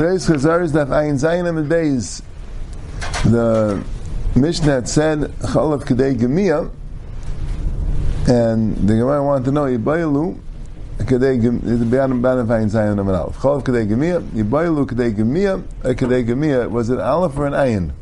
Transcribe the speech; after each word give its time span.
Today's 0.00 0.26
Chazar 0.26 0.62
is 0.62 0.72
Daf 0.72 0.86
Ayin 0.86 1.16
Zayin 1.20 1.68
days. 1.68 2.22
The 3.30 3.84
Mishnah 4.34 4.72
had 4.72 4.88
said 4.88 5.18
Chalav 5.18 5.84
Kedei 5.84 6.18
Gemia, 6.18 6.70
and 8.26 8.76
the 8.78 8.94
Gemara 8.94 9.22
wanted 9.22 9.44
to 9.44 9.52
know 9.52 9.64
Yibayilu 9.64 10.40
Kedei 11.00 11.42
the 11.42 11.84
B'Adam 11.84 12.22
B'Adam 12.22 12.46
Ayin 12.46 12.70
Zayin 12.70 12.98
Amid 12.98 13.14
Aleph. 13.14 13.36
Chalav 13.36 13.62
Kedei 13.62 13.86
Gemia, 13.86 14.22
Yibayilu 14.30 14.86
Kedei 14.86 15.14
Gemia, 15.14 15.62
a 15.82 15.94
Kedei 15.94 16.26
Gemia. 16.26 16.70
Was 16.70 16.88
it 16.88 16.98
Aleph 16.98 17.36
or 17.36 17.46
an 17.46 17.52
Ayin? 17.52 17.92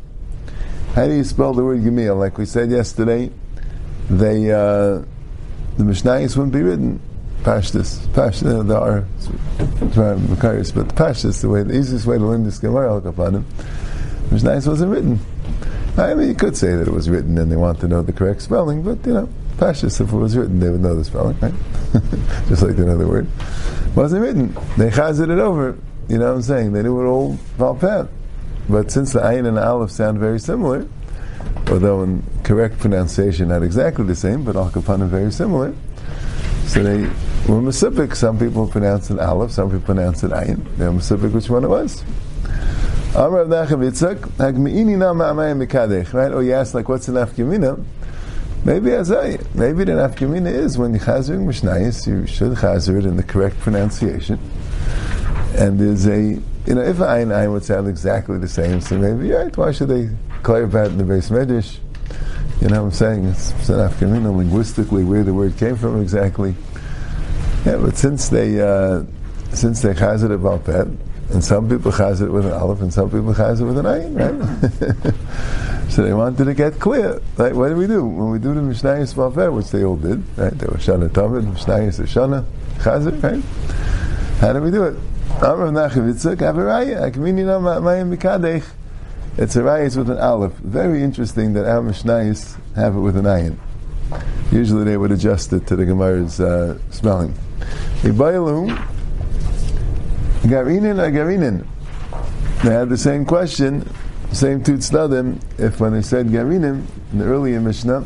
How 0.94 1.08
do 1.08 1.14
you 1.14 1.24
spell 1.24 1.52
the 1.52 1.64
word 1.64 1.80
Gemia? 1.80 2.16
Like 2.16 2.38
we 2.38 2.46
said 2.46 2.70
yesterday, 2.70 3.28
they 4.08 4.52
uh, 4.52 5.02
the 5.76 5.82
Mishnayos 5.82 6.36
wouldn't 6.36 6.52
be 6.52 6.62
written. 6.62 7.00
Pashtus. 7.42 7.98
Pashtus, 8.08 8.66
there 8.66 8.76
are 8.78 9.06
Macarius, 10.16 10.74
but 10.74 10.88
Pashtus, 10.88 11.40
the 11.40 11.48
way, 11.48 11.62
the 11.62 11.76
easiest 11.76 12.06
way 12.06 12.18
to 12.18 12.24
learn 12.24 12.44
this 12.44 12.58
Gemara, 12.58 12.92
Al 12.92 13.00
Kapanim, 13.00 13.44
Mishnais 14.30 14.66
wasn't 14.66 14.92
written. 14.92 15.18
I 15.96 16.14
mean, 16.14 16.28
you 16.28 16.34
could 16.34 16.56
say 16.56 16.76
that 16.76 16.86
it 16.86 16.92
was 16.92 17.08
written 17.08 17.38
and 17.38 17.50
they 17.50 17.56
want 17.56 17.80
to 17.80 17.88
know 17.88 18.02
the 18.02 18.12
correct 18.12 18.42
spelling, 18.42 18.82
but 18.82 19.04
you 19.06 19.14
know, 19.14 19.28
Pashtus, 19.56 20.00
if 20.00 20.12
it 20.12 20.16
was 20.16 20.36
written, 20.36 20.60
they 20.60 20.70
would 20.70 20.80
know 20.80 20.94
the 20.94 21.04
spelling, 21.04 21.38
right? 21.40 21.54
Just 22.48 22.62
like 22.62 22.78
another 22.78 23.08
word. 23.08 23.26
Wasn't 23.96 24.22
written. 24.22 24.54
They 24.76 24.90
chazed 24.90 25.20
it 25.20 25.30
over. 25.30 25.76
You 26.08 26.18
know 26.18 26.28
what 26.28 26.36
I'm 26.36 26.42
saying? 26.42 26.72
They 26.72 26.82
knew 26.82 27.00
it 27.00 27.06
all 27.06 27.36
Valpad. 27.58 28.08
But 28.68 28.90
since 28.90 29.12
the 29.12 29.20
Ayin 29.20 29.46
and 29.46 29.56
the 29.56 29.66
Aleph 29.66 29.90
sound 29.90 30.18
very 30.18 30.38
similar, 30.38 30.86
although 31.68 32.02
in 32.02 32.22
correct 32.44 32.78
pronunciation 32.78 33.48
not 33.48 33.62
exactly 33.62 34.04
the 34.04 34.14
same, 34.14 34.44
but 34.44 34.56
Al 34.56 34.70
Kapanim 34.70 35.08
very 35.08 35.32
similar, 35.32 35.74
so 36.68 36.82
they 36.82 37.00
were 37.50 37.62
Masipik. 37.62 38.14
Some 38.14 38.38
people 38.38 38.68
pronounce 38.68 39.10
it 39.10 39.18
Aleph, 39.18 39.50
some 39.52 39.70
people 39.70 39.86
pronounce 39.86 40.22
it 40.22 40.30
Ayin. 40.30 40.62
They 40.76 40.84
were 40.86 40.92
Masipik 40.92 41.32
which 41.32 41.48
one 41.48 41.64
it 41.64 41.68
was. 41.68 42.04
Right? 46.12 46.32
Or 46.32 46.42
you 46.42 46.52
ask, 46.52 46.74
like, 46.74 46.88
what's 46.90 47.08
an 47.08 47.14
afkamina? 47.14 47.82
Maybe 48.64 48.92
I, 48.92 49.38
maybe 49.54 49.84
the 49.84 49.92
afkamina 49.92 50.52
is 50.52 50.76
when 50.76 50.92
you 50.92 51.00
chazering 51.00 51.46
Mishnayis, 51.46 52.06
you 52.06 52.26
should 52.26 52.52
chazer 52.52 52.98
it 52.98 53.06
in 53.06 53.16
the 53.16 53.22
correct 53.22 53.58
pronunciation. 53.60 54.38
And 55.56 55.80
there's 55.80 56.06
a, 56.06 56.20
you 56.20 56.74
know, 56.74 56.82
if 56.82 56.98
Ayin 56.98 57.28
Ayin 57.28 57.50
would 57.52 57.64
sound 57.64 57.88
exactly 57.88 58.36
the 58.36 58.46
same, 58.46 58.82
so 58.82 58.98
maybe, 58.98 59.32
right, 59.32 59.56
why 59.56 59.72
should 59.72 59.88
they 59.88 60.10
clarify 60.42 60.84
it 60.84 60.88
in 60.88 60.98
the 60.98 61.04
beis 61.04 61.30
medrash? 61.30 61.78
You 62.60 62.68
know 62.68 62.82
what 62.82 62.88
I'm 62.88 62.92
saying? 62.92 63.24
It's, 63.26 63.52
it's 63.52 63.70
Afghanina 63.70 64.36
linguistically 64.36 65.04
where 65.04 65.22
the 65.22 65.32
word 65.32 65.56
came 65.56 65.76
from 65.76 66.00
exactly. 66.02 66.56
Yeah, 67.64 67.76
but 67.76 67.96
since 67.96 68.28
they 68.28 68.60
uh, 68.60 69.04
since 69.52 69.82
they 69.82 69.94
chaz 69.94 70.24
it 70.24 70.30
about 70.32 70.64
that, 70.64 70.88
and 71.30 71.44
some 71.44 71.68
people 71.68 71.92
chaz 71.92 72.20
it 72.20 72.30
with 72.30 72.46
an 72.46 72.52
aleph, 72.52 72.80
and 72.80 72.92
some 72.92 73.10
people 73.10 73.32
chaz 73.32 73.60
it 73.60 73.64
with 73.64 73.78
an 73.78 73.84
ayin, 73.84 74.18
right? 74.18 75.90
so 75.90 76.02
they 76.02 76.12
wanted 76.12 76.44
to 76.44 76.54
get 76.54 76.80
clear. 76.80 77.20
Like, 77.36 77.54
what 77.54 77.68
do 77.68 77.76
we 77.76 77.86
do 77.86 78.04
when 78.04 78.30
we 78.30 78.38
do 78.40 78.54
the 78.54 78.60
Mishnayos 78.60 79.14
Valfer, 79.14 79.54
which 79.54 79.70
they 79.70 79.84
all 79.84 79.96
did? 79.96 80.22
Right? 80.36 80.52
They 80.52 80.66
were 80.66 80.78
Shana 80.78 81.08
Tamid, 81.08 81.52
Mishnayos 81.52 82.00
Shana 82.06 82.44
Chazir, 82.78 83.22
right? 83.22 83.44
How 84.40 84.52
do 84.52 84.60
we 84.62 84.70
do 84.70 84.84
it? 84.84 84.96
Amr 85.42 85.70
Mikadech. 88.16 88.64
It's 89.40 89.54
a 89.54 89.60
rayis 89.60 89.96
with 89.96 90.10
an 90.10 90.18
aleph. 90.18 90.54
Very 90.54 91.00
interesting 91.00 91.52
that 91.52 91.64
our 91.64 91.80
Mishnayos 91.80 92.58
have 92.74 92.96
it 92.96 92.98
with 92.98 93.16
an 93.16 93.24
ayin. 93.26 93.56
Usually 94.50 94.82
they 94.82 94.96
would 94.96 95.12
adjust 95.12 95.52
it 95.52 95.64
to 95.68 95.76
the 95.76 95.86
Gemara's 95.86 96.40
uh, 96.40 96.76
spelling. 96.90 97.32
Ibayalum, 98.02 98.76
Garinin. 100.42 101.66
They 102.64 102.72
had 102.72 102.88
the 102.88 102.98
same 102.98 103.24
question, 103.24 103.88
same 104.32 104.64
two 104.64 104.78
tznadim, 104.78 105.40
if 105.56 105.78
when 105.78 105.92
they 105.92 106.02
said 106.02 106.26
Garinim, 106.26 106.84
in 107.12 107.18
the 107.18 107.24
earlier 107.24 107.60
Mishnah, 107.60 108.04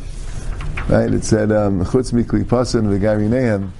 right, 0.87 1.11
it 1.11 1.23
said, 1.25 1.49
Chutz 1.49 2.13
um, 2.13 2.23
mikli 2.23 2.43
pasan 2.43 2.85
v'garinehem. 2.85 3.71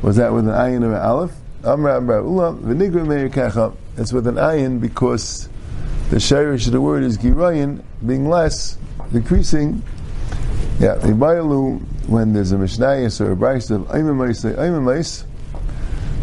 Was 0.00 0.16
that 0.16 0.32
with 0.32 0.48
an 0.48 0.54
ayin 0.54 0.82
or 0.82 0.94
an 0.94 1.02
aleph? 1.02 1.32
Amra 1.62 1.98
Amra 1.98 2.22
Ula, 2.22 2.54
v'nigra 2.54 3.06
meir 3.06 3.28
kacha. 3.28 3.74
It's 3.98 4.14
with 4.14 4.26
an 4.26 4.36
ayin 4.36 4.80
because 4.80 5.50
the 6.10 6.16
shirish 6.16 6.66
of 6.66 6.72
the 6.72 6.80
word 6.80 7.02
is 7.02 7.18
girayin, 7.18 7.82
being 8.06 8.28
less, 8.28 8.76
decreasing. 9.12 9.82
Yeah, 10.78 10.96
Ibayalu, 10.96 11.80
when 12.08 12.32
there's 12.32 12.52
a 12.52 12.56
Mishnayis 12.56 13.20
or 13.20 13.32
a 13.32 13.36
Bryce 13.36 13.70
of 13.70 13.82
Aimamais, 13.88 15.24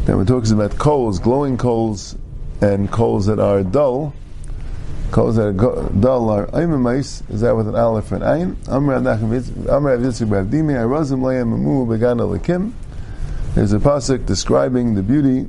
then 0.05 0.17
we're 0.17 0.25
talking 0.25 0.51
about 0.53 0.77
coals, 0.77 1.19
glowing 1.19 1.57
coals, 1.57 2.15
and 2.61 2.91
coals 2.91 3.25
that 3.25 3.39
are 3.39 3.63
dull. 3.63 4.13
Coals 5.11 5.35
that 5.35 5.47
are 5.47 5.89
dull 5.99 6.29
are 6.29 6.47
Aimamais, 6.47 7.29
is 7.31 7.41
that 7.41 7.55
with 7.55 7.67
an 7.67 7.75
Aleph 7.75 8.11
and 8.11 8.21
Ayin? 8.21 8.69
Amr 8.69 8.99
Yitzchak 8.99 10.27
Bavdimi, 10.27 10.73
Arazim 10.73 11.21
Layam 11.21 11.53
Amu 11.53 11.85
Begana 11.85 12.37
Lakim. 12.37 12.73
There's 13.55 13.73
a 13.73 13.79
pasuk 13.79 14.25
describing 14.25 14.95
the 14.95 15.03
beauty, 15.03 15.39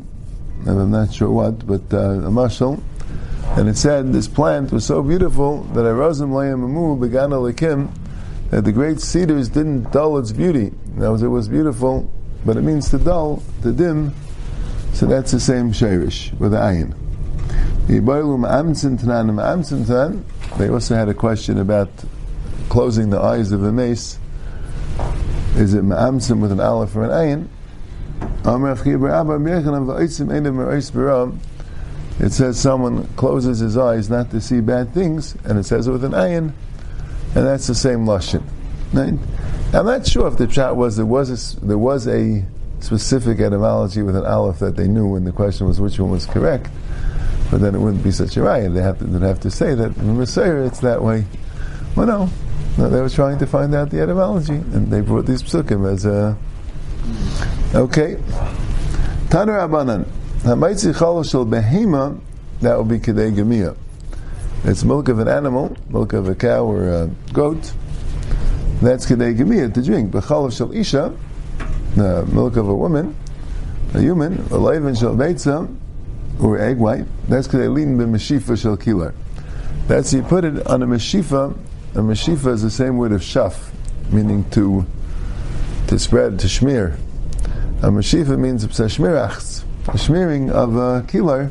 and 0.66 0.68
I'm 0.68 0.90
not 0.90 1.12
sure 1.14 1.30
what, 1.30 1.66
but 1.66 1.82
uh, 1.92 1.98
a 1.98 2.30
mashal, 2.30 2.82
and 3.56 3.68
it 3.68 3.76
said 3.76 4.12
this 4.12 4.28
plant 4.28 4.72
was 4.72 4.86
so 4.86 5.02
beautiful 5.02 5.62
that 5.74 5.80
Arazim 5.80 6.30
Layamamu 6.30 6.98
began 6.98 7.30
Likim, 7.30 7.90
that 8.50 8.64
the 8.64 8.72
great 8.72 8.98
cedars 9.00 9.50
didn't 9.50 9.92
dull 9.92 10.16
its 10.18 10.32
beauty. 10.32 10.72
Now 10.94 11.14
it 11.14 11.26
was 11.26 11.48
beautiful, 11.48 12.10
but 12.46 12.56
it 12.56 12.62
means 12.62 12.90
to 12.90 12.98
dull, 12.98 13.42
to 13.62 13.72
dim. 13.72 14.14
So 14.94 15.06
that's 15.06 15.32
the 15.32 15.40
same 15.40 15.70
shirish 15.72 16.38
with 16.38 16.52
the 16.52 16.58
ayin. 16.58 16.94
They 20.58 20.68
also 20.68 20.94
had 20.94 21.08
a 21.08 21.14
question 21.14 21.58
about 21.58 21.90
closing 22.68 23.10
the 23.10 23.20
eyes 23.20 23.52
of 23.52 23.64
a 23.64 23.72
meis. 23.72 24.18
Is 25.56 25.74
it 25.74 25.84
ma'amsim 25.84 26.40
with 26.40 26.52
an 26.52 26.60
aleph 26.60 26.96
or 26.96 27.04
an 27.04 27.10
ayin? 27.10 27.48
It 32.22 32.32
says 32.32 32.58
someone 32.58 33.06
closes 33.16 33.58
his 33.58 33.76
eyes 33.76 34.08
not 34.08 34.30
to 34.30 34.40
see 34.40 34.60
bad 34.60 34.94
things, 34.94 35.36
and 35.44 35.58
it 35.58 35.64
says 35.64 35.88
it 35.88 35.90
with 35.90 36.04
an 36.04 36.12
ayin, 36.12 36.52
and 37.34 37.46
that's 37.46 37.66
the 37.66 37.74
same 37.74 38.06
lashon. 38.06 38.44
I'm 38.94 39.86
not 39.86 40.06
sure 40.06 40.28
if 40.28 40.36
the 40.36 40.46
chat 40.46 40.76
was 40.76 40.96
there 40.96 41.04
was 41.04 41.56
a, 41.56 41.60
there 41.66 41.78
was 41.78 42.06
a 42.06 42.44
specific 42.78 43.40
etymology 43.40 44.02
with 44.02 44.14
an 44.14 44.24
aleph 44.24 44.60
that 44.60 44.76
they 44.76 44.86
knew, 44.86 45.16
and 45.16 45.26
the 45.26 45.32
question 45.32 45.66
was 45.66 45.80
which 45.80 45.98
one 45.98 46.10
was 46.10 46.26
correct. 46.26 46.68
But 47.50 47.60
then 47.60 47.74
it 47.74 47.78
wouldn't 47.78 48.04
be 48.04 48.12
such 48.12 48.36
a 48.36 48.42
riot. 48.42 48.72
They 48.72 48.82
have 48.82 48.98
to, 48.98 49.04
they'd 49.04 49.26
have 49.26 49.40
to 49.40 49.50
say 49.50 49.74
that 49.74 49.96
in 49.96 50.16
Messiah 50.16 50.62
it's 50.62 50.80
that 50.80 51.02
way. 51.02 51.24
Well, 51.96 52.06
no. 52.06 52.30
no, 52.78 52.88
they 52.88 53.00
were 53.00 53.10
trying 53.10 53.38
to 53.40 53.46
find 53.46 53.74
out 53.74 53.90
the 53.90 54.00
etymology, 54.00 54.54
and 54.54 54.90
they 54.90 55.00
brought 55.00 55.26
these 55.26 55.42
psukim 55.42 55.90
as 55.90 56.04
a 56.06 56.38
okay. 57.74 58.16
Taner 59.28 59.68
Abanan. 59.68 60.06
Shel 60.42 61.46
behema, 61.46 62.18
that 62.62 62.76
would 62.76 62.88
be 62.88 62.98
kedei 62.98 63.32
gemia. 63.32 63.76
It's 64.64 64.82
milk 64.82 65.08
of 65.08 65.20
an 65.20 65.28
animal, 65.28 65.76
milk 65.88 66.14
of 66.14 66.28
a 66.28 66.34
cow 66.34 66.64
or 66.64 66.88
a 66.88 67.10
goat. 67.32 67.72
That's 68.80 69.06
kedei 69.06 69.38
gemia 69.38 69.72
to 69.72 69.80
drink. 69.80 70.10
Bechalo 70.10 70.50
shel 70.50 70.72
isha, 70.72 71.14
the 71.94 72.26
milk 72.26 72.56
of 72.56 72.68
a 72.68 72.74
woman, 72.74 73.14
a 73.94 74.00
human, 74.00 74.32
a 74.32 74.58
leivin 74.58 74.98
shel 74.98 75.14
beitza, 75.14 75.72
or 76.40 76.58
egg 76.58 76.78
white. 76.78 77.06
That's 77.28 77.46
kedei 77.46 77.72
lin 77.72 77.96
b'meshifa 77.96 78.60
shel 78.60 78.76
kilar. 78.76 79.14
That's 79.86 80.12
you 80.12 80.22
put 80.22 80.44
it 80.44 80.66
on 80.66 80.82
a 80.82 80.86
meshifa. 80.88 81.56
A 81.94 81.98
meshifa 81.98 82.48
is 82.48 82.62
the 82.62 82.70
same 82.70 82.96
word 82.96 83.12
of 83.12 83.20
shaf, 83.20 83.70
meaning 84.10 84.50
to 84.50 84.86
to 85.86 86.00
spread, 86.00 86.40
to 86.40 86.48
smear. 86.48 86.98
A 87.82 87.90
meshifa 87.90 88.36
means 88.36 88.66
shmirachs 88.66 89.62
a 89.88 89.98
smearing 89.98 90.50
of 90.50 90.76
uh, 90.76 90.80
a 90.80 91.02
kilar. 91.02 91.50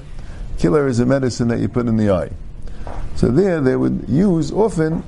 Kilar 0.58 0.88
is 0.88 1.00
a 1.00 1.06
medicine 1.06 1.47
that 1.50 1.59
you 1.59 1.68
put 1.68 1.88
in 1.88 1.97
the 1.97 2.12
eye. 2.12 2.31
So 3.16 3.30
there 3.30 3.62
they 3.62 3.75
would 3.75 4.06
use 4.07 4.51
often 4.51 5.04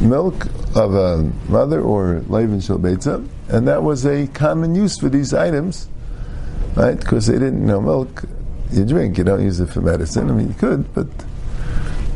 milk 0.00 0.46
of 0.74 0.94
a 0.94 1.30
mother 1.48 1.80
or 1.80 2.22
leivin 2.28 2.64
shel 2.64 2.78
beitza, 2.78 3.26
and 3.48 3.68
that 3.68 3.82
was 3.82 4.04
a 4.04 4.26
common 4.28 4.74
use 4.74 4.98
for 4.98 5.08
these 5.08 5.32
items, 5.32 5.88
right? 6.74 6.98
Because 6.98 7.26
they 7.26 7.34
didn't 7.34 7.64
know 7.64 7.80
milk 7.80 8.24
you 8.72 8.84
drink, 8.84 9.18
you 9.18 9.24
don't 9.24 9.42
use 9.42 9.60
it 9.60 9.70
for 9.70 9.80
medicine. 9.80 10.30
I 10.30 10.32
mean, 10.32 10.48
you 10.48 10.54
could, 10.54 10.92
but 10.94 11.06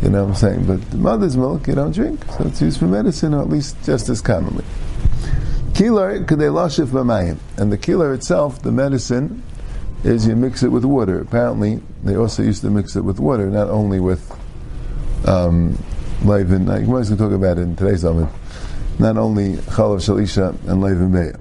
you 0.02 0.10
know 0.10 0.24
what 0.24 0.30
I'm 0.30 0.34
saying. 0.34 0.66
But 0.66 0.90
the 0.90 0.96
mother's 0.96 1.36
milk 1.36 1.68
you 1.68 1.74
don't 1.74 1.92
drink, 1.92 2.24
so 2.36 2.44
it's 2.46 2.60
used 2.60 2.78
for 2.78 2.86
medicine, 2.86 3.34
or 3.34 3.42
at 3.42 3.48
least 3.48 3.76
just 3.84 4.08
as 4.08 4.20
commonly. 4.20 4.64
Kilar 5.72 6.24
kadei 6.24 6.50
lashif 6.52 6.86
b'mayim, 6.86 7.38
and 7.56 7.70
the 7.70 7.78
kilar 7.78 8.14
itself, 8.14 8.62
the 8.62 8.72
medicine, 8.72 9.42
is 10.04 10.26
you 10.26 10.36
mix 10.36 10.62
it 10.62 10.68
with 10.68 10.84
water. 10.84 11.20
Apparently, 11.20 11.80
they 12.04 12.16
also 12.16 12.42
used 12.42 12.62
to 12.62 12.70
mix 12.70 12.96
it 12.96 13.02
with 13.02 13.18
water, 13.18 13.50
not 13.50 13.68
only 13.68 14.00
with 14.00 14.30
um, 15.26 15.76
leivin. 16.20 16.70
I 16.70 16.86
was 16.86 17.08
going 17.08 17.18
to 17.18 17.24
talk 17.24 17.32
about 17.32 17.58
it 17.58 17.62
in 17.62 17.76
today's 17.76 18.04
moment. 18.04 18.30
Not 18.98 19.16
only 19.16 19.54
chalav 19.54 19.98
shalisha 19.98 20.50
and 20.68 20.82
leivin 20.82 21.10
beya. 21.10 21.38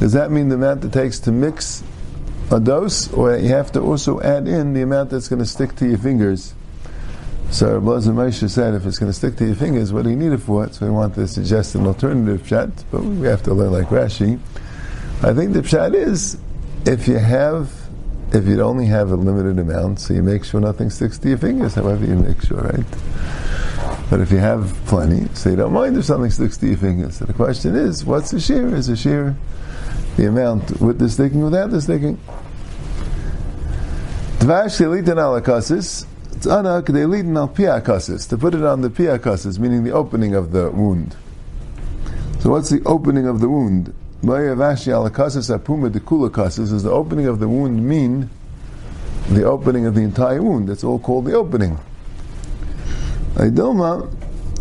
Does 0.00 0.12
that 0.12 0.30
mean 0.32 0.48
the 0.48 0.54
amount 0.56 0.84
it 0.84 0.92
takes 0.92 1.20
to 1.20 1.30
mix 1.30 1.84
a 2.50 2.58
dose, 2.58 3.12
or 3.12 3.36
you 3.36 3.48
have 3.50 3.70
to 3.72 3.80
also 3.80 4.20
add 4.20 4.48
in 4.48 4.72
the 4.72 4.82
amount 4.82 5.10
that's 5.10 5.28
going 5.28 5.38
to 5.38 5.46
stick 5.46 5.76
to 5.76 5.86
your 5.88 5.98
fingers? 5.98 6.54
So 7.52 7.74
Rabbi 7.74 8.06
Moshe 8.12 8.48
said, 8.48 8.72
if 8.72 8.86
it's 8.86 8.98
going 8.98 9.12
to 9.12 9.16
stick 9.16 9.36
to 9.36 9.44
your 9.44 9.54
fingers, 9.54 9.92
what 9.92 10.04
do 10.04 10.10
you 10.10 10.16
need 10.16 10.32
it 10.32 10.38
for? 10.38 10.72
So 10.72 10.86
we 10.86 10.90
want 10.90 11.14
to 11.16 11.28
suggest 11.28 11.74
an 11.74 11.86
alternative 11.86 12.46
pshat, 12.46 12.84
but 12.90 13.02
we 13.02 13.26
have 13.26 13.42
to 13.42 13.52
learn 13.52 13.72
like 13.72 13.88
Rashi. 13.88 14.40
I 15.22 15.34
think 15.34 15.52
the 15.52 15.60
pshat 15.60 15.94
is, 15.94 16.38
if 16.86 17.06
you 17.06 17.18
have, 17.18 17.70
if 18.32 18.46
you 18.46 18.58
only 18.62 18.86
have 18.86 19.10
a 19.10 19.16
limited 19.16 19.58
amount, 19.58 20.00
so 20.00 20.14
you 20.14 20.22
make 20.22 20.44
sure 20.44 20.62
nothing 20.62 20.88
sticks 20.88 21.18
to 21.18 21.28
your 21.28 21.36
fingers, 21.36 21.74
however 21.74 22.06
you 22.06 22.16
make 22.16 22.40
sure, 22.40 22.56
right? 22.56 22.86
But 24.08 24.20
if 24.20 24.32
you 24.32 24.38
have 24.38 24.74
plenty, 24.86 25.28
so 25.34 25.50
you 25.50 25.56
don't 25.56 25.74
mind 25.74 25.98
if 25.98 26.06
something 26.06 26.30
sticks 26.30 26.56
to 26.56 26.66
your 26.66 26.78
fingers. 26.78 27.18
So 27.18 27.26
the 27.26 27.34
question 27.34 27.76
is, 27.76 28.02
what's 28.02 28.30
the 28.30 28.40
shear? 28.40 28.74
Is 28.74 28.86
the 28.86 28.96
shear 28.96 29.36
the 30.16 30.26
amount 30.26 30.80
with 30.80 30.98
the 30.98 31.10
sticking, 31.10 31.42
without 31.44 31.70
the 31.70 31.82
sticking? 31.82 32.18
Dvash 34.38 34.80
elitin 34.80 35.18
alakasis, 35.18 36.06
tzana 36.42 36.82
k'delidin 36.82 37.36
al 37.36 37.48
piakasis, 37.48 38.28
to 38.28 38.36
put 38.36 38.54
it 38.54 38.62
on 38.62 38.80
the 38.82 38.90
piakasis, 38.90 39.58
meaning 39.58 39.84
the 39.84 39.92
opening 39.92 40.34
of 40.34 40.52
the 40.52 40.70
wound. 40.70 41.16
So 42.40 42.50
what's 42.50 42.70
the 42.70 42.82
opening 42.84 43.26
of 43.26 43.40
the 43.40 43.48
wound? 43.48 43.94
Vashi 44.22 44.92
alakasis 44.92 45.56
apuma 45.56 45.90
dekulakasis, 45.90 46.72
is 46.72 46.82
the 46.82 46.90
opening 46.90 47.26
of 47.26 47.38
the 47.38 47.48
wound 47.48 47.88
mean 47.88 48.30
the 49.30 49.44
opening 49.44 49.86
of 49.86 49.94
the 49.94 50.02
entire 50.02 50.42
wound? 50.42 50.68
That's 50.68 50.84
all 50.84 50.98
called 50.98 51.24
the 51.24 51.34
opening. 51.34 51.78
Idoma, 53.34 54.12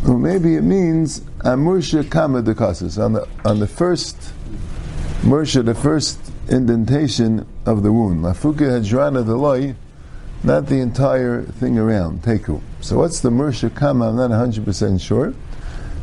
or 0.08 0.18
maybe 0.18 0.56
it 0.56 0.62
means 0.62 1.20
Amursha 1.40 2.10
Kama 2.10 2.42
Dekasis, 2.42 3.04
on 3.04 3.14
the 3.14 3.28
on 3.44 3.60
the 3.60 3.68
first 3.68 4.18
Mursha, 5.22 5.64
the 5.64 5.76
first 5.76 6.20
indentation 6.50 7.46
of 7.66 7.84
the 7.84 7.92
wound. 7.92 8.24
Lafuka 8.24 8.80
Hajrana 8.80 9.24
Deloy, 9.24 9.76
not 10.44 10.68
the 10.68 10.80
entire 10.80 11.44
thing 11.44 11.78
around, 11.78 12.24
Teku. 12.24 12.62
So 12.82 12.98
what's 12.98 13.20
the 13.20 13.30
Mursha 13.30 13.74
Kama? 13.74 14.10
I'm 14.10 14.16
not 14.16 14.32
100% 14.32 15.00
sure. 15.00 15.34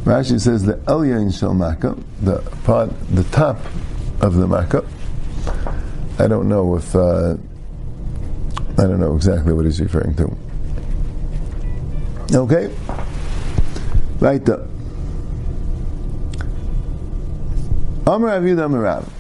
Rashi 0.04 0.40
says 0.40 0.64
the 0.64 0.74
Elyain 0.74 1.36
Shel 1.36 1.54
Makkah, 1.54 1.96
the 2.22 2.38
part, 2.64 2.90
the 3.10 3.24
top 3.24 3.58
of 4.20 4.34
the 4.34 4.46
Makkah. 4.46 4.84
I 6.18 6.28
don't 6.28 6.48
know 6.48 6.76
if, 6.76 6.94
uh, 6.94 7.36
I 8.78 8.82
don't 8.82 9.00
know 9.00 9.16
exactly 9.16 9.52
what 9.52 9.64
he's 9.64 9.80
referring 9.80 10.14
to. 10.16 10.36
Okay? 12.34 12.66
Right 14.20 14.40
Weiter. 14.40 14.68
Amar 18.06 18.40
Aviv 18.40 18.64
Amar 18.64 18.80
Rav. 18.80 19.17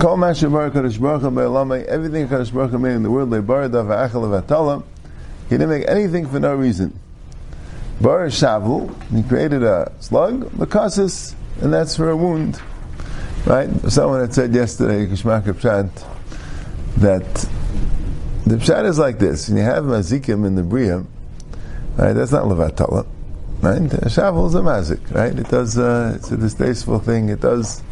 Kol 0.00 0.16
Masha 0.16 0.48
Bar 0.48 0.70
Kadosh 0.70 0.98
Baruch 0.98 1.20
Hu 1.20 1.74
everything 1.86 2.26
Kadosh 2.26 2.52
Baruch 2.52 2.70
Hu 2.70 2.78
made 2.78 2.94
in 2.94 3.02
the 3.02 3.10
world, 3.10 3.28
Le'bar 3.28 3.70
Dav 3.70 3.86
Achal 3.86 4.42
Vatala, 4.42 4.82
he 5.44 5.50
didn't 5.50 5.68
make 5.68 5.86
anything 5.86 6.26
for 6.26 6.40
no 6.40 6.54
reason. 6.54 6.98
Bar 8.00 8.28
Shavul, 8.28 8.94
he 9.14 9.22
created 9.22 9.62
a 9.62 9.92
slug, 10.00 10.50
Makasis, 10.52 11.34
and 11.60 11.70
that's 11.70 11.96
for 11.96 12.08
a 12.08 12.16
wound. 12.16 12.58
Right? 13.44 13.68
Someone 13.90 14.20
had 14.20 14.32
said 14.32 14.54
yesterday, 14.54 15.04
Kishmak 15.04 15.42
Pshat, 15.42 15.90
that 16.96 17.34
the 18.46 18.56
Pshat 18.56 18.86
is 18.86 18.98
like 18.98 19.18
this. 19.18 19.48
When 19.48 19.58
you 19.58 19.64
have 19.64 19.84
Mazikim 19.84 20.46
in 20.46 20.54
the 20.54 20.62
Bria, 20.62 21.04
Right? 21.96 22.14
That's 22.14 22.32
not 22.32 22.44
levatala. 22.44 23.06
Right? 23.60 23.82
Shavel 23.82 24.46
is 24.46 24.54
a 24.54 24.60
mazik. 24.60 25.14
Right? 25.14 25.38
It 25.38 25.48
does. 25.48 25.76
Uh, 25.76 26.14
it's 26.16 26.30
a 26.30 26.36
distasteful 26.38 26.98
thing. 26.98 27.28
It 27.28 27.42
does. 27.42 27.82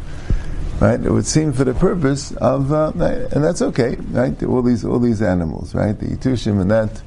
Right? 0.79 0.99
It 0.99 1.11
would 1.11 1.25
seem 1.25 1.51
for 1.51 1.65
the 1.65 1.73
purpose 1.73 2.31
of, 2.37 2.71
uh, 2.71 2.91
and 2.95 3.43
that's 3.43 3.61
okay. 3.61 3.95
Right? 4.11 4.41
All 4.43 4.61
these 4.61 4.85
all 4.85 4.99
these 4.99 5.21
animals. 5.21 5.75
Right? 5.75 5.97
The 5.97 6.07
itushim 6.07 6.61
and 6.61 6.71
that. 6.71 7.01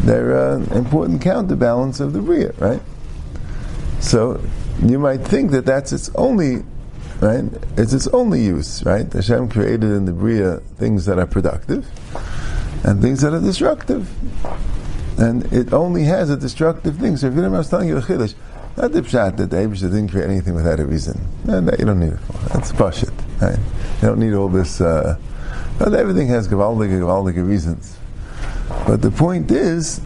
They're 0.00 0.54
an 0.54 0.70
uh, 0.70 0.74
important 0.76 1.20
counterbalance 1.20 2.00
of 2.00 2.12
the 2.12 2.20
bria. 2.20 2.52
Right? 2.58 2.80
So 4.00 4.40
you 4.82 4.98
might 4.98 5.22
think 5.22 5.50
that 5.50 5.66
that's 5.66 5.92
its 5.92 6.10
only 6.14 6.62
right? 7.20 7.44
It's 7.78 7.94
its 7.94 8.06
only 8.08 8.42
use, 8.42 8.84
right? 8.84 9.10
Hashem 9.10 9.48
created 9.48 9.84
in 9.84 10.04
the 10.04 10.12
Bria 10.12 10.58
things 10.76 11.06
that 11.06 11.18
are 11.18 11.26
productive 11.26 11.88
and 12.84 13.00
things 13.00 13.22
that 13.22 13.32
are 13.32 13.40
destructive 13.40 14.06
and 15.18 15.50
it 15.52 15.72
only 15.72 16.04
has 16.04 16.30
a 16.30 16.36
destructive 16.36 16.98
thing. 16.98 17.16
So 17.16 17.28
if 17.28 17.34
you 17.34 17.44
I 17.44 17.48
was 17.48 17.70
telling 17.70 17.88
you 17.88 17.96
a 17.96 18.02
chiddush, 18.02 18.34
not 18.76 18.92
the 18.92 19.02
pshat 19.02 19.36
that 19.38 19.50
the 19.50 19.56
Abish 19.56 19.80
didn't 19.80 20.08
create 20.08 20.28
anything 20.28 20.54
without 20.54 20.80
a 20.80 20.86
reason. 20.86 21.20
You 21.46 21.60
don't 21.60 22.00
need 22.00 22.12
it. 22.12 22.18
That's 22.52 22.72
pashit. 22.72 23.12
Right? 23.40 23.58
You 24.02 24.08
don't 24.08 24.18
need 24.18 24.34
all 24.34 24.48
this. 24.48 24.80
Uh, 24.80 25.16
everything 25.80 26.28
has 26.28 26.48
gavaldige, 26.48 27.00
gavaldige 27.00 27.46
reasons. 27.46 27.96
But 28.86 29.02
the 29.02 29.10
point 29.10 29.50
is 29.50 30.00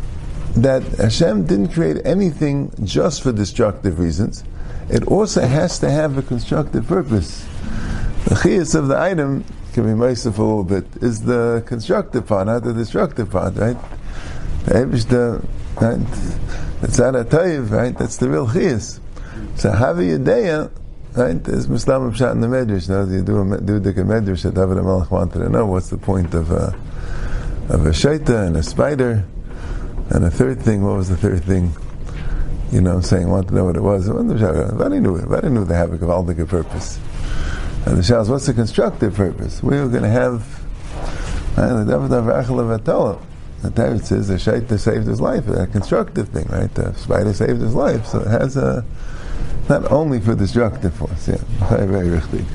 that 0.57 0.83
Hashem 0.83 1.47
didn't 1.47 1.69
create 1.69 2.05
anything 2.05 2.73
just 2.85 3.23
for 3.23 3.33
destructive 3.33 3.99
reasons. 3.99 4.45
It 4.89 5.07
also 5.07 5.43
has 5.43 5.79
to 5.81 5.91
have 5.91 6.19
a 6.19 6.23
constructive 6.23 6.87
purpose. 6.87 7.47
The 8.25 8.35
chiyas 8.35 8.75
of 8.75 8.89
the 8.89 8.99
item 8.99 9.45
can 9.73 9.85
be 9.85 9.95
merciful 9.95 10.45
a 10.45 10.49
little 10.49 10.65
bit 10.65 11.03
is 11.03 11.23
the 11.25 11.63
constructive 11.67 12.27
part, 12.27 12.47
not 12.47 12.65
the 12.65 12.73
destructive 12.73 13.31
part, 13.31 13.55
right? 13.57 13.77
The 14.65 14.75
Ebishter, 14.75 15.45
right? 15.81 16.70
It's 16.83 16.99
not 16.99 17.15
a 17.15 17.25
toiv, 17.25 17.71
right? 17.71 17.97
That's 17.97 18.17
the 18.17 18.29
real 18.31 18.47
chiyas. 18.47 19.01
So 19.57 19.71
Havi 19.71 20.19
Yedeya, 20.19 20.71
right? 21.15 21.43
There's 21.43 21.69
Muslim 21.69 22.13
Pshat 22.13 22.33
in 22.33 22.41
the 22.41 22.47
Medrash. 22.47 22.89
Now, 22.89 23.05
you 23.11 23.23
do 23.23 23.41
a 23.41 23.61
do 23.61 23.79
the 23.79 23.93
Medrash 23.93 24.43
that 24.43 24.55
David 24.55 24.83
Melech 24.83 25.11
wanted 25.11 25.41
to 25.41 25.49
know 25.49 25.67
what's 25.67 25.91
the 25.91 25.99
point 25.99 26.35
of 26.35 26.51
a 26.51 26.75
of 27.69 27.87
a 27.87 27.91
shaita 27.91 28.47
and 28.47 28.57
a 28.57 28.63
spider, 28.63 29.25
and 30.11 30.25
a 30.25 30.31
third 30.31 30.61
thing. 30.61 30.83
What 30.83 30.97
was 30.97 31.09
the 31.09 31.17
third 31.17 31.45
thing? 31.45 31.73
You 32.73 32.81
know, 32.81 32.95
I'm 32.95 33.03
saying, 33.03 33.29
want 33.29 33.49
to 33.49 33.55
know 33.55 33.65
what 33.65 33.77
it 33.77 33.83
was. 33.83 34.09
I 34.09 34.13
knew 34.23 35.17
it. 35.17 35.45
I 35.45 35.49
knew 35.49 35.65
they 35.65 35.75
have 35.75 35.93
a 35.93 35.99
gavaldic 35.99 36.49
purpose. 36.49 36.99
And 37.87 37.97
the 37.99 38.03
Shah 38.03 38.25
what's 38.25 38.47
the 38.47 38.55
constructive 38.55 39.15
purpose? 39.15 39.63
We 39.63 39.77
were 39.81 39.89
going 39.89 40.05
to 40.05 40.09
have 40.09 40.61
the 41.57 41.63
Avachal 41.63 43.21
the 43.63 43.71
Torah 43.71 43.99
says 43.99 44.29
the 44.29 44.35
shaita 44.35 44.79
saved 44.79 45.07
his 45.07 45.21
life, 45.21 45.47
a 45.49 45.67
constructive 45.67 46.29
thing, 46.31 46.47
right? 46.49 46.73
The 46.75 46.95
spider 46.95 47.33
saved 47.35 47.61
his 47.61 47.75
life, 47.75 48.07
so 48.07 48.21
it 48.21 48.29
has 48.29 48.57
a 48.57 48.85
not 49.69 49.91
only 49.93 50.21
for 50.21 50.35
destructive 50.35 50.95
force, 50.95 51.29
yeah, 51.29 51.37
very 51.69 51.87
very 51.87 52.09
richtig. 52.21 52.47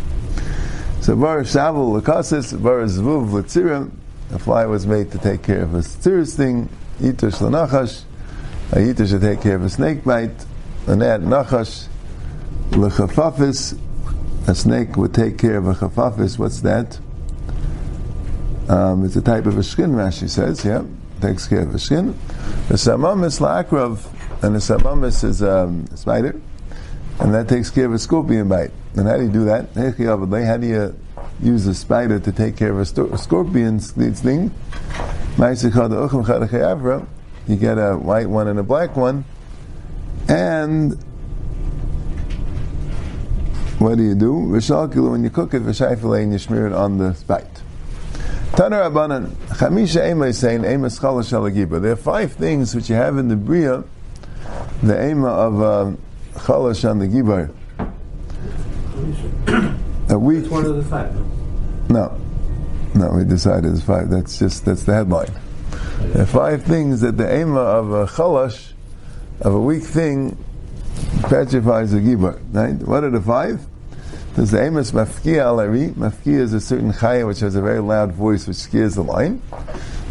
So 1.06 1.16
bar 1.16 1.42
shavu 1.42 2.02
lakasis, 2.02 2.62
bar 2.62 2.80
zvuv 2.86 3.30
litzirim. 3.30 3.92
The 4.30 4.40
fly 4.40 4.66
was 4.66 4.88
made 4.88 5.12
to 5.12 5.19
take 5.19 5.44
care 5.44 5.62
of 5.62 5.76
a 5.76 5.80
tziris 5.80 6.35
thing. 6.35 6.68
Itush 7.00 7.38
lanachash. 7.38 8.02
A 8.71 8.78
yitush 8.78 9.12
should 9.12 9.21
take 9.21 9.42
care 9.42 9.56
of 9.56 9.64
a 9.64 9.69
snake 9.69 10.04
bite. 10.04 10.45
And 10.88 11.04
that 11.04 11.21
nachash 11.21 11.88
lechafafis. 12.71 13.80
A 14.47 14.56
snake 14.56 14.95
would 14.97 15.14
take 15.14 15.38
care 15.38 15.57
of 15.57 15.68
a 15.68 15.76
chafafis. 15.76 16.40
What's 16.40 16.62
that? 16.62 16.97
Um, 18.68 19.06
it's 19.06 19.16
a 19.16 19.22
type 19.22 19.45
of 19.45 19.57
a 19.57 19.64
skin, 19.64 19.92
Rashi 19.92 20.28
says, 20.28 20.66
yeah, 20.66 20.84
takes 21.22 21.48
care 21.48 21.62
of 21.62 21.76
a 21.76 21.80
skin. 21.80 22.18
The 22.68 22.76
samamis 22.76 23.40
la'akrav, 23.40 24.00
and 24.44 24.56
the 24.56 24.60
samamis 24.60 25.24
is 25.24 25.44
um, 25.44 25.86
a 25.92 25.98
spider, 25.98 26.42
and 27.19 27.34
that 27.34 27.48
takes 27.48 27.69
care 27.69 27.86
of 27.86 27.94
a 27.94 28.00
scorpion 28.00 28.50
bite. 28.50 28.72
And 28.95 29.07
how 29.07 29.18
do 29.18 29.24
you 29.24 29.31
do 29.31 29.45
that? 29.45 29.69
How 29.76 30.57
do 30.57 30.68
you 30.68 30.95
use 31.42 31.68
a 31.68 31.76
spider 31.76 32.19
to 32.19 32.31
take 32.31 32.57
care 32.57 32.72
of 32.72 32.80
a, 32.80 32.86
sto- 32.86 33.12
a 33.12 33.18
scorpion 33.19 33.80
thing? 33.80 34.52
You 37.48 37.56
get 37.57 37.78
a 37.78 37.95
white 37.95 38.30
one 38.30 38.48
and 38.48 38.57
a 38.57 38.64
black 38.64 38.95
one, 38.95 39.26
and 40.28 40.94
what 43.78 43.98
do 43.98 44.04
you 44.04 44.16
do? 44.16 44.34
When 44.34 45.24
you 45.24 45.30
cook 45.30 45.54
it, 45.54 45.62
and 45.62 46.31
you 46.34 46.40
smear 46.40 46.66
it 46.66 46.74
on 46.74 46.98
the 46.98 47.16
bite. 47.28 47.55
Taner 48.56 48.90
Abanan, 48.90 49.28
Chamisha 49.57 50.09
Ema 50.12 50.28
is 50.28 50.40
saying 50.40 50.64
Ema 50.64 50.90
Schala 50.90 51.24
Shalagiba. 51.24 51.81
There 51.81 51.92
are 51.92 51.97
five 51.97 52.31
things 52.31 52.74
which 52.74 52.90
you 52.90 52.95
have 52.95 53.18
in 53.18 53.28
the 53.28 53.35
Bria, 53.35 53.83
the 54.81 55.09
Ema 55.09 55.28
of 55.28 55.62
um, 55.62 55.97
Chalash 56.35 56.90
on 56.90 57.00
the 57.00 57.07
Gibar. 57.07 57.54
A 60.09 60.18
week. 60.18 60.44
It's 60.44 60.50
one 60.50 60.66
of 60.66 60.78
the 60.78 60.83
five. 60.83 61.14
No, 61.90 62.18
no, 62.94 63.12
we 63.12 63.26
decided 63.26 63.74
it's 63.74 63.83
five. 63.83 64.09
That's 64.09 64.40
just 64.40 64.64
that's 64.64 64.85
the 64.85 64.94
headline. 64.94 65.33
There 66.14 66.21
are 66.21 66.26
five 66.26 66.64
things 66.64 67.02
that 67.02 67.18
the 67.18 67.42
Ema 67.42 67.59
of 67.59 67.92
a 67.92 68.06
Chalash, 68.06 68.71
of 69.42 69.54
a 69.54 69.59
weak 69.59 69.83
thing, 69.83 70.42
petrifies 71.24 71.92
a 71.92 71.97
Gibar. 71.97 72.40
Right? 72.54 72.76
What 72.88 73.04
are 73.04 73.09
the 73.09 73.21
five? 73.21 73.66
There's 74.35 74.51
the 74.51 74.61
Amos 74.61 74.92
Mafkia 74.92 75.45
Alari. 75.45 75.94
Mafkia 75.94 76.42
is 76.42 76.51
a 76.51 76.59
certain 76.59 76.92
chaya 76.92 77.25
which 77.25 77.39
has 77.39 77.56
a 77.56 77.61
very 77.61 77.80
loud 77.80 78.11
voice 78.11 78.45
which 78.47 78.57
scares 78.57 78.95
the 78.95 79.01
lion. 79.01 79.42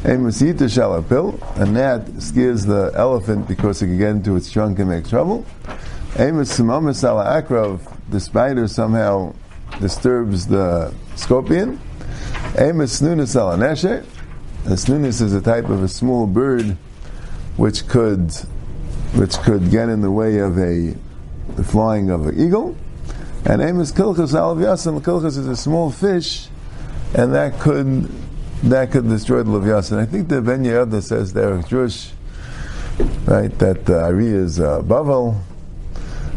Amos 0.06 0.40
Yita 0.40 0.64
Shalapil, 0.64 1.60
a 1.60 1.66
gnat 1.66 2.22
scares 2.22 2.64
the 2.64 2.90
elephant 2.94 3.46
because 3.46 3.82
it 3.82 3.88
can 3.88 3.98
get 3.98 4.08
into 4.12 4.34
its 4.34 4.50
trunk 4.50 4.78
and 4.78 4.88
make 4.88 5.06
trouble. 5.06 5.44
Amos 6.18 6.58
Samamas 6.58 7.04
Ala 7.06 7.78
the 8.08 8.18
spider 8.18 8.66
somehow 8.66 9.34
disturbs 9.78 10.46
the 10.46 10.94
scorpion. 11.16 11.78
Amos 12.56 13.02
snunis 13.02 13.36
al 13.36 13.58
anesher. 13.58 14.06
A 14.64 15.04
is 15.04 15.34
a 15.34 15.42
type 15.42 15.68
of 15.68 15.82
a 15.82 15.88
small 15.88 16.26
bird 16.26 16.78
which 17.58 17.86
could 17.88 18.32
which 19.16 19.36
could 19.40 19.70
get 19.70 19.90
in 19.90 20.00
the 20.00 20.10
way 20.10 20.38
of 20.38 20.56
a 20.56 20.96
the 21.56 21.64
flying 21.64 22.08
of 22.08 22.26
an 22.26 22.40
eagle. 22.40 22.74
And 23.46 23.60
Amos 23.60 23.92
kilchas 23.92 24.34
al 24.34 24.56
yasim. 24.56 25.00
Kilchas 25.00 25.38
is 25.38 25.46
a 25.46 25.56
small 25.56 25.90
fish, 25.90 26.48
and 27.14 27.34
that 27.34 27.60
could 27.60 28.10
that 28.62 28.90
could 28.90 29.08
destroy 29.08 29.42
the 29.42 29.50
Leviathan. 29.50 29.98
I 29.98 30.06
think 30.06 30.28
the 30.28 30.40
Ben 30.40 30.64
Yehuda 30.64 31.02
says 31.02 31.34
there, 31.34 31.60
Jewish, 31.62 32.12
right, 33.26 33.56
that 33.58 33.90
uh, 33.90 34.04
Ari 34.04 34.28
is 34.28 34.58
uh, 34.58 34.80
Bavel, 34.80 35.38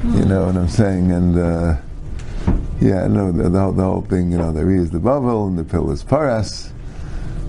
you 0.04 0.26
know 0.26 0.48
what 0.48 0.58
I'm 0.58 0.68
saying, 0.68 1.12
and 1.12 1.38
uh, 1.38 1.78
yeah, 2.82 3.08
no, 3.08 3.32
the, 3.32 3.50
the, 3.50 3.60
whole, 3.60 3.72
the 3.72 3.84
whole 3.84 4.02
thing, 4.02 4.32
you 4.32 4.38
know, 4.38 4.52
the 4.52 4.60
Ari 4.60 4.78
is 4.78 4.92
the 4.92 5.00
Bavel, 5.00 5.48
and 5.48 5.58
the 5.58 5.64
Pill 5.64 5.90
is 5.92 6.04
Paras, 6.04 6.74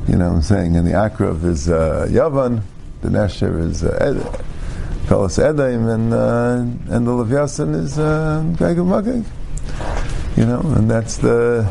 you 0.07 0.17
know 0.17 0.29
what 0.29 0.37
I'm 0.37 0.43
saying, 0.43 0.77
and 0.77 0.87
the 0.87 0.93
Akrav 0.93 1.45
is 1.45 1.69
uh, 1.69 2.07
Yavan, 2.09 2.63
the 3.01 3.09
Nesher 3.09 3.61
is 3.61 3.83
uh, 3.83 3.99
Ed, 4.01 5.09
Pelas 5.09 5.39
Edaim, 5.39 5.93
and, 5.93 6.15
uh, 6.15 6.95
and 6.95 7.07
the 7.07 7.13
Leviathan 7.13 7.75
is 7.75 7.99
uh, 7.99 8.45
Magag, 8.59 9.25
you 10.37 10.47
know, 10.47 10.61
and 10.77 10.91
that's 10.91 11.19
the 11.19 11.71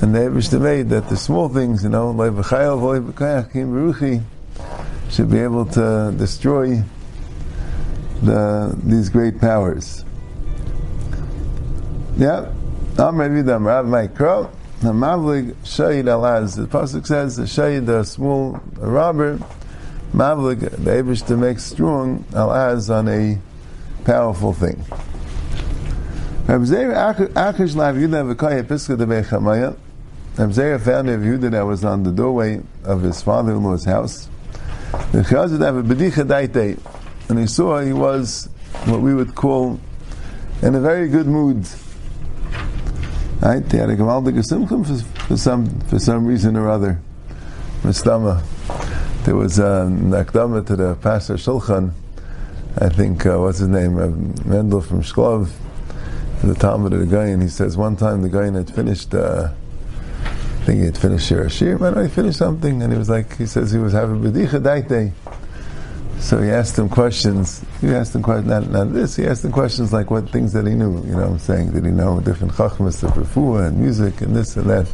and 0.00 0.14
the 0.14 0.20
Ebrish 0.20 0.58
made 0.60 0.88
that 0.90 1.08
the 1.08 1.16
small 1.16 1.48
things, 1.48 1.82
you 1.82 1.88
know, 1.88 2.10
like 2.10 2.32
should 5.10 5.30
be 5.30 5.38
able 5.40 5.66
to 5.66 6.14
destroy 6.16 6.82
the, 8.22 8.78
these 8.84 9.08
great 9.08 9.40
powers. 9.40 10.04
Yeah, 12.16 12.52
I'm 12.98 13.16
ready 13.18 13.42
to 13.42 13.58
Rav 13.58 13.86
Mikro. 13.86 14.50
The 14.80 14.92
Mavlig 14.92 15.54
Shahid 15.64 16.04
Alaz. 16.04 16.56
The 16.56 16.66
Pasuk 16.66 17.06
says 17.06 17.36
the 17.36 17.42
Shahid, 17.42 17.86
the 17.86 18.04
small 18.04 18.60
robber, 18.76 19.38
Mavlig, 20.14 20.60
the 20.60 20.90
Ebrish 20.90 21.26
to 21.26 21.36
make 21.36 21.58
strong 21.58 22.24
Alaz 22.30 22.94
on 22.94 23.08
a 23.08 23.38
powerful 24.04 24.52
thing. 24.52 24.84
Reb 26.50 26.62
Zera 26.62 27.14
Akish 27.14 27.76
Lav 27.76 27.94
Yudah 27.94 28.34
V'Kaya 28.34 28.64
Piska 28.64 28.98
De 28.98 29.06
Bechamaya. 29.06 29.76
Reb 30.36 30.50
Zera 30.50 30.80
found 30.80 31.08
a 31.08 31.16
Yehuda 31.16 31.52
that 31.52 31.62
was 31.62 31.84
on 31.84 32.02
the 32.02 32.10
doorway 32.10 32.60
of 32.82 33.02
his 33.02 33.22
father-in-law's 33.22 33.84
house. 33.84 34.28
And 35.12 35.24
he 37.38 37.46
saw 37.46 37.80
he 37.80 37.92
was 37.92 38.48
what 38.86 39.00
we 39.00 39.14
would 39.14 39.36
call 39.36 39.78
in 40.60 40.74
a 40.74 40.80
very 40.80 41.08
good 41.08 41.28
mood. 41.28 41.68
Right? 43.40 43.62
He 43.70 43.76
had 43.78 43.90
a 43.90 43.96
Gamaldik 43.96 44.68
for, 44.68 44.84
for 45.28 45.36
some 45.36 45.80
for 45.82 46.00
some 46.00 46.26
reason 46.26 46.56
or 46.56 46.68
other. 46.68 47.00
Mistama. 47.82 48.42
There 49.24 49.36
was 49.36 49.60
a 49.60 49.88
Nakdama 49.88 50.66
to 50.66 50.74
the 50.74 50.96
Pastor 50.96 51.34
Shulchan. 51.34 51.92
I 52.76 52.88
think 52.88 53.24
uh, 53.24 53.38
what's 53.38 53.58
his 53.58 53.68
name? 53.68 53.94
Mendel 54.44 54.80
from 54.80 55.02
Shklov 55.02 55.48
the 56.48 56.54
Talmud 56.54 56.92
of 56.92 57.00
the 57.00 57.06
guy, 57.06 57.26
and 57.26 57.42
he 57.42 57.48
says 57.48 57.76
one 57.76 57.96
time 57.96 58.22
the 58.22 58.28
guy 58.28 58.50
had 58.50 58.74
finished. 58.74 59.14
Uh, 59.14 59.48
I 60.60 60.62
think 60.64 60.80
he 60.80 60.84
had 60.84 60.98
finished 60.98 61.26
Shir 61.26 61.48
Shir, 61.48 61.78
might 61.78 61.96
I 61.96 62.06
finished 62.06 62.38
something? 62.38 62.82
And 62.82 62.92
he 62.92 62.98
was 62.98 63.08
like, 63.08 63.34
he 63.38 63.46
says 63.46 63.72
he 63.72 63.78
was 63.78 63.94
having 63.94 64.20
Bedicha 64.20 64.60
Daite. 64.60 65.12
So 66.20 66.40
he 66.42 66.50
asked 66.50 66.78
him 66.78 66.90
questions. 66.90 67.64
He 67.80 67.88
asked 67.88 68.14
him 68.14 68.22
questions, 68.22 68.48
not, 68.48 68.68
not 68.68 68.92
this, 68.92 69.16
he 69.16 69.26
asked 69.26 69.42
him 69.42 69.52
questions 69.52 69.90
like 69.90 70.10
what 70.10 70.28
things 70.28 70.52
that 70.52 70.66
he 70.66 70.74
knew, 70.74 71.02
you 71.04 71.12
know 71.12 71.22
what 71.22 71.30
I'm 71.30 71.38
saying? 71.38 71.72
Did 71.72 71.86
he 71.86 71.90
know 71.90 72.20
different 72.20 72.52
chachmas 72.52 73.02
of 73.02 73.12
refuah 73.12 73.68
and 73.68 73.78
music 73.78 74.20
and 74.20 74.36
this 74.36 74.54
and 74.56 74.68
that? 74.68 74.86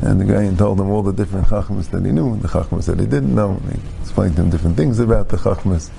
And 0.00 0.18
the 0.18 0.24
guy 0.24 0.52
told 0.54 0.80
him 0.80 0.88
all 0.88 1.02
the 1.02 1.12
different 1.12 1.46
chachmas 1.48 1.90
that 1.90 2.02
he 2.02 2.10
knew 2.10 2.32
and 2.32 2.40
the 2.40 2.48
chachmas 2.48 2.86
that 2.86 2.98
he 2.98 3.04
didn't 3.04 3.34
know. 3.34 3.50
And 3.50 3.72
He 3.72 3.80
explained 4.00 4.36
to 4.36 4.42
him 4.42 4.50
different 4.50 4.78
things 4.78 4.98
about 4.98 5.28
the 5.28 5.36
chachmas. 5.36 5.90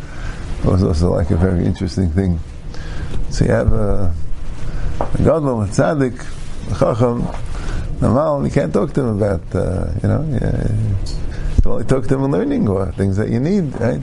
It 0.64 0.66
was 0.66 0.82
also 0.82 1.14
like 1.14 1.30
a 1.30 1.38
very 1.38 1.64
interesting 1.64 2.10
thing. 2.10 2.40
So 3.30 3.46
you 3.46 3.52
have 3.52 3.72
a 3.72 4.14
Gadol, 5.18 5.64
a 5.64 5.68
tzaddik, 5.68 6.20
a 6.72 6.76
chacham, 6.80 7.28
normal, 8.02 8.46
you 8.46 8.52
can't 8.52 8.74
talk 8.74 8.94
to 8.94 9.02
him 9.02 9.22
about, 9.22 9.56
uh, 9.56 9.92
you 10.02 10.10
know, 10.10 10.22
you 11.64 11.72
only 11.72 11.86
talk 11.86 12.08
to 12.08 12.16
him 12.16 12.24
in 12.26 12.32
learning 12.32 12.68
or 12.68 12.92
things 12.94 13.18
that 13.18 13.30
you 13.30 13.40
need, 13.40 13.80
right? 13.80 14.02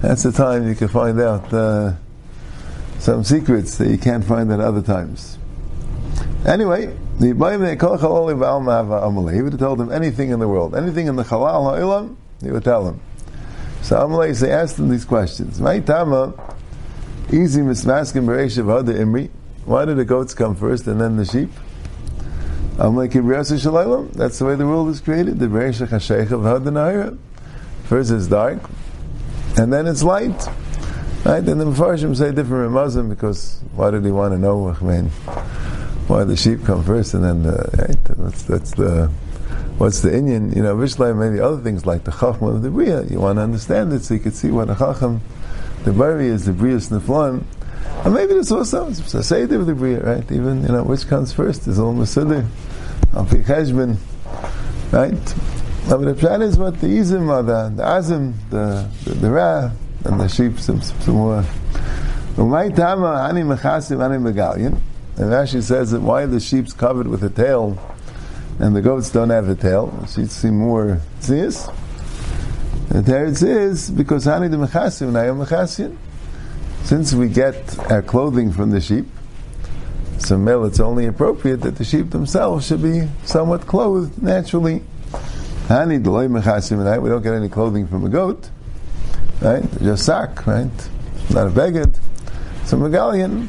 That's 0.00 0.22
the 0.22 0.32
time 0.32 0.68
you 0.68 0.74
can 0.74 0.88
find 0.88 1.20
out 1.20 1.52
uh, 1.52 1.94
some 2.98 3.24
secrets 3.24 3.78
that 3.78 3.88
you 3.88 3.98
can't 3.98 4.24
find 4.24 4.50
at 4.52 4.60
other 4.60 4.82
times. 4.82 5.38
Anyway, 6.46 6.94
the 7.18 7.28
he 9.32 9.42
would 9.42 9.52
have 9.52 9.60
told 9.60 9.80
him 9.80 9.90
anything 9.92 10.30
in 10.30 10.38
the 10.38 10.48
world, 10.48 10.74
anything 10.74 11.06
in 11.06 11.16
the 11.16 11.24
Chalal 11.24 11.74
Ha'ilam, 11.74 12.16
he 12.42 12.50
would 12.50 12.64
tell 12.64 12.86
him. 12.88 13.00
So 13.82 13.96
Amalei, 13.96 14.38
they 14.38 14.52
asked 14.52 14.78
him 14.78 14.88
these 14.88 15.04
questions. 15.04 15.58
Tama, 15.86 16.34
Easy 17.32 17.60
mismaskim 17.60 18.24
bereishav 18.24 18.66
hada 18.66 18.98
imri. 18.98 19.30
Why 19.64 19.84
did 19.84 19.96
the 19.96 20.04
goats 20.04 20.32
come 20.32 20.54
first 20.54 20.86
and 20.86 21.00
then 21.00 21.16
the 21.16 21.24
sheep? 21.24 21.50
I'm 22.78 22.94
like. 22.94 23.12
That's 23.12 24.38
the 24.38 24.44
way 24.44 24.54
the 24.54 24.66
world 24.66 24.90
is 24.90 25.00
created. 25.00 25.38
The 25.38 25.46
bereishav 25.46 25.88
hasheich 25.88 26.30
of 26.30 26.42
hada 26.42 26.70
naira. 26.70 27.18
First 27.84 28.10
it's 28.10 28.26
dark, 28.26 28.58
and 29.56 29.72
then 29.72 29.86
it's 29.86 30.02
light. 30.02 30.46
Right? 31.24 31.38
And 31.38 31.60
the 31.60 31.64
Mepharshim 31.64 32.16
say 32.16 32.30
different 32.30 32.72
Muslim 32.72 33.08
because 33.08 33.60
why 33.74 33.90
did 33.90 34.04
he 34.04 34.12
want 34.12 34.32
to 34.34 34.38
know? 34.38 34.68
I 34.68 34.84
mean, 34.84 35.06
why 36.06 36.22
the 36.22 36.36
sheep 36.36 36.64
come 36.64 36.84
first 36.84 37.14
and 37.14 37.24
then 37.24 37.42
the 37.42 37.68
right? 37.76 38.04
That's, 38.04 38.42
that's 38.44 38.70
the 38.72 39.10
what's 39.78 40.02
the 40.02 40.16
Indian? 40.16 40.52
You 40.52 40.62
know, 40.62 40.76
Vishlai 40.76 41.16
maybe 41.18 41.40
other 41.40 41.60
things 41.60 41.84
like 41.84 42.04
the 42.04 42.12
Chachma 42.12 42.54
of 42.54 42.62
the 42.62 42.70
Bria. 42.70 43.02
You 43.06 43.18
want 43.18 43.38
to 43.38 43.42
understand 43.42 43.92
it 43.92 44.04
so 44.04 44.14
you 44.14 44.20
can 44.20 44.30
see 44.30 44.52
what 44.52 44.70
a 44.70 44.76
Chacham 44.76 45.20
the 45.86 45.92
Bari 45.92 46.26
is 46.26 46.44
the 46.44 46.50
Brias 46.50 46.90
Neflaim. 46.90 47.44
And 48.04 48.12
maybe 48.12 48.32
there's 48.32 48.50
also 48.50 48.88
it's 48.88 49.14
a 49.14 49.22
Seder 49.22 49.62
the 49.62 49.72
Bria, 49.72 50.00
right? 50.00 50.32
Even, 50.32 50.62
you 50.62 50.68
know, 50.68 50.82
which 50.82 51.06
comes 51.06 51.32
first 51.32 51.68
is 51.68 51.78
all 51.78 51.94
Masidir, 51.94 52.44
Alpi 53.12 53.44
Cheshbon, 53.44 53.96
right? 54.92 55.34
But 55.88 55.98
the 55.98 56.14
plan 56.14 56.42
is 56.42 56.58
what 56.58 56.80
the 56.80 56.88
Izim 56.88 57.28
or 57.28 57.44
the, 57.44 57.72
the 57.76 57.84
Azim, 57.84 58.34
the, 58.50 58.90
the, 59.04 59.10
the 59.14 59.30
Ra, 59.30 59.70
and 60.04 60.20
the 60.20 60.28
sheep, 60.28 60.58
some, 60.58 60.82
some 60.82 61.14
more. 61.14 61.44
Umay 62.34 62.74
Tama, 62.74 63.30
Hani 63.30 63.46
Mechasim, 63.56 63.98
Hani 63.98 64.20
Megalion. 64.20 64.80
And 65.18 65.30
Rashi 65.30 65.62
says 65.62 65.92
that 65.92 66.00
why 66.00 66.26
the 66.26 66.40
sheep's 66.40 66.72
covered 66.72 67.06
with 67.06 67.22
a 67.22 67.30
tail 67.30 67.78
and 68.58 68.74
the 68.74 68.82
goats 68.82 69.10
don't 69.10 69.30
have 69.30 69.48
a 69.48 69.54
tail. 69.54 70.04
She'd 70.12 70.32
seem 70.32 70.58
more 70.58 71.00
serious. 71.20 71.68
The 72.88 73.02
teretz 73.02 73.42
is 73.42 73.90
because 73.90 74.26
hani 74.26 74.50
de 74.50 74.56
mechasim 74.56 75.10
nayom 75.12 75.44
mechasim. 75.44 75.96
Since 76.84 77.14
we 77.14 77.28
get 77.28 77.78
our 77.90 78.02
clothing 78.02 78.52
from 78.52 78.70
the 78.70 78.80
sheep, 78.80 79.06
so 80.18 80.38
male, 80.38 80.64
it's 80.64 80.80
only 80.80 81.06
appropriate 81.06 81.62
that 81.62 81.76
the 81.76 81.84
sheep 81.84 82.10
themselves 82.10 82.66
should 82.66 82.82
be 82.82 83.08
somewhat 83.24 83.66
clothed 83.66 84.22
naturally. 84.22 84.82
Hani 85.68 86.02
deloy 86.02 86.28
mechasim 86.28 86.86
and 86.86 87.02
we 87.02 87.08
don't 87.08 87.22
get 87.22 87.34
any 87.34 87.48
clothing 87.48 87.86
from 87.86 88.04
a 88.04 88.08
goat, 88.08 88.50
right? 89.40 89.64
Just 89.80 90.06
sack, 90.06 90.46
right? 90.46 90.70
Not 91.30 91.48
a 91.48 91.50
beged. 91.50 91.98
So 92.64 92.76
megalion. 92.76 93.48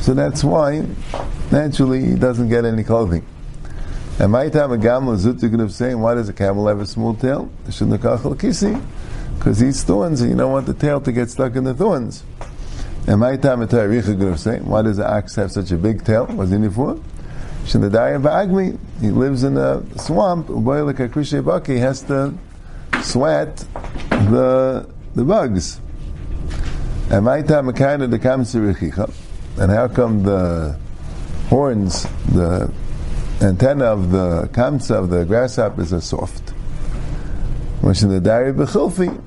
So 0.00 0.14
that's 0.14 0.44
why 0.44 0.84
naturally 1.50 2.04
he 2.04 2.14
doesn't 2.16 2.48
get 2.48 2.64
any 2.64 2.84
clothing. 2.84 3.24
And 4.20 4.30
my 4.30 4.48
time 4.48 4.70
a 4.70 4.78
gamel 4.78 5.16
zut 5.16 5.42
you 5.42 5.50
could 5.50 5.60
have 5.60 5.72
saying, 5.72 6.00
why 6.00 6.14
does 6.14 6.28
a 6.28 6.32
camel 6.32 6.68
have 6.68 6.80
a 6.80 6.86
small 6.86 7.14
tail? 7.14 7.50
because 9.36 9.58
he's 9.58 9.82
thorns, 9.82 10.20
and 10.20 10.30
you 10.30 10.36
don't 10.36 10.52
want 10.52 10.66
the 10.66 10.74
tail 10.74 11.00
to 11.00 11.12
get 11.12 11.30
stuck 11.30 11.56
in 11.56 11.64
the 11.64 11.74
thorns. 11.74 12.22
And 13.06 13.20
my 13.20 13.36
time 13.36 13.60
a 13.60 13.66
Taricha 13.66 14.16
could 14.18 14.28
have 14.28 14.40
saying, 14.40 14.64
why 14.66 14.82
does 14.82 14.96
the 14.98 15.10
ox 15.10 15.34
have 15.34 15.52
such 15.52 15.72
a 15.72 15.76
big 15.76 16.04
tail? 16.04 16.26
Was 16.26 16.52
in 16.52 16.62
for? 16.70 16.94
Shinadaya 17.64 18.20
Agmi, 18.20 18.78
he 19.00 19.10
lives 19.10 19.42
in 19.42 19.56
a 19.56 19.82
swamp, 19.98 20.48
he 21.66 21.78
has 21.78 22.02
to 22.02 22.34
sweat 23.02 23.56
the 24.10 24.88
the 25.14 25.24
bugs. 25.24 25.80
And 27.10 27.24
my 27.24 27.42
time 27.42 27.68
a 27.68 27.72
kind 27.72 28.02
of 28.02 28.10
the. 28.90 29.12
And 29.58 29.70
how 29.70 29.88
come 29.88 30.22
the 30.22 30.78
horns, 31.48 32.02
the 32.32 32.72
antenna 33.44 33.84
of 33.84 34.10
the 34.10 34.48
kamsa 34.52 34.96
of 34.96 35.10
the 35.10 35.24
grasshoppers 35.24 35.92
are 35.92 36.00
soft. 36.00 36.50
Which 37.80 38.02
in 38.02 38.08
the 38.08 38.20
diary 38.20 38.52
bechilfi, 38.52 39.20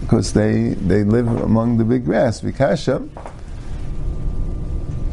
because 0.00 0.32
they, 0.32 0.70
they 0.74 1.04
live 1.04 1.28
among 1.28 1.78
the 1.78 1.84
big 1.84 2.04
grass. 2.04 2.40
Vikasha, 2.40 3.08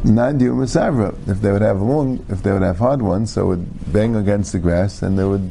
Nadir 0.04 0.52
Masavra. 0.52 1.14
If 1.28 1.40
they 1.40 1.52
would 1.52 1.62
have 1.62 1.80
long, 1.80 2.24
if 2.28 2.42
they 2.42 2.52
would 2.52 2.62
have 2.62 2.78
hard 2.78 3.02
ones, 3.02 3.32
so 3.32 3.42
it 3.42 3.46
would 3.46 3.92
bang 3.92 4.16
against 4.16 4.52
the 4.52 4.58
grass 4.58 5.02
and 5.02 5.18
they 5.18 5.24
would 5.24 5.50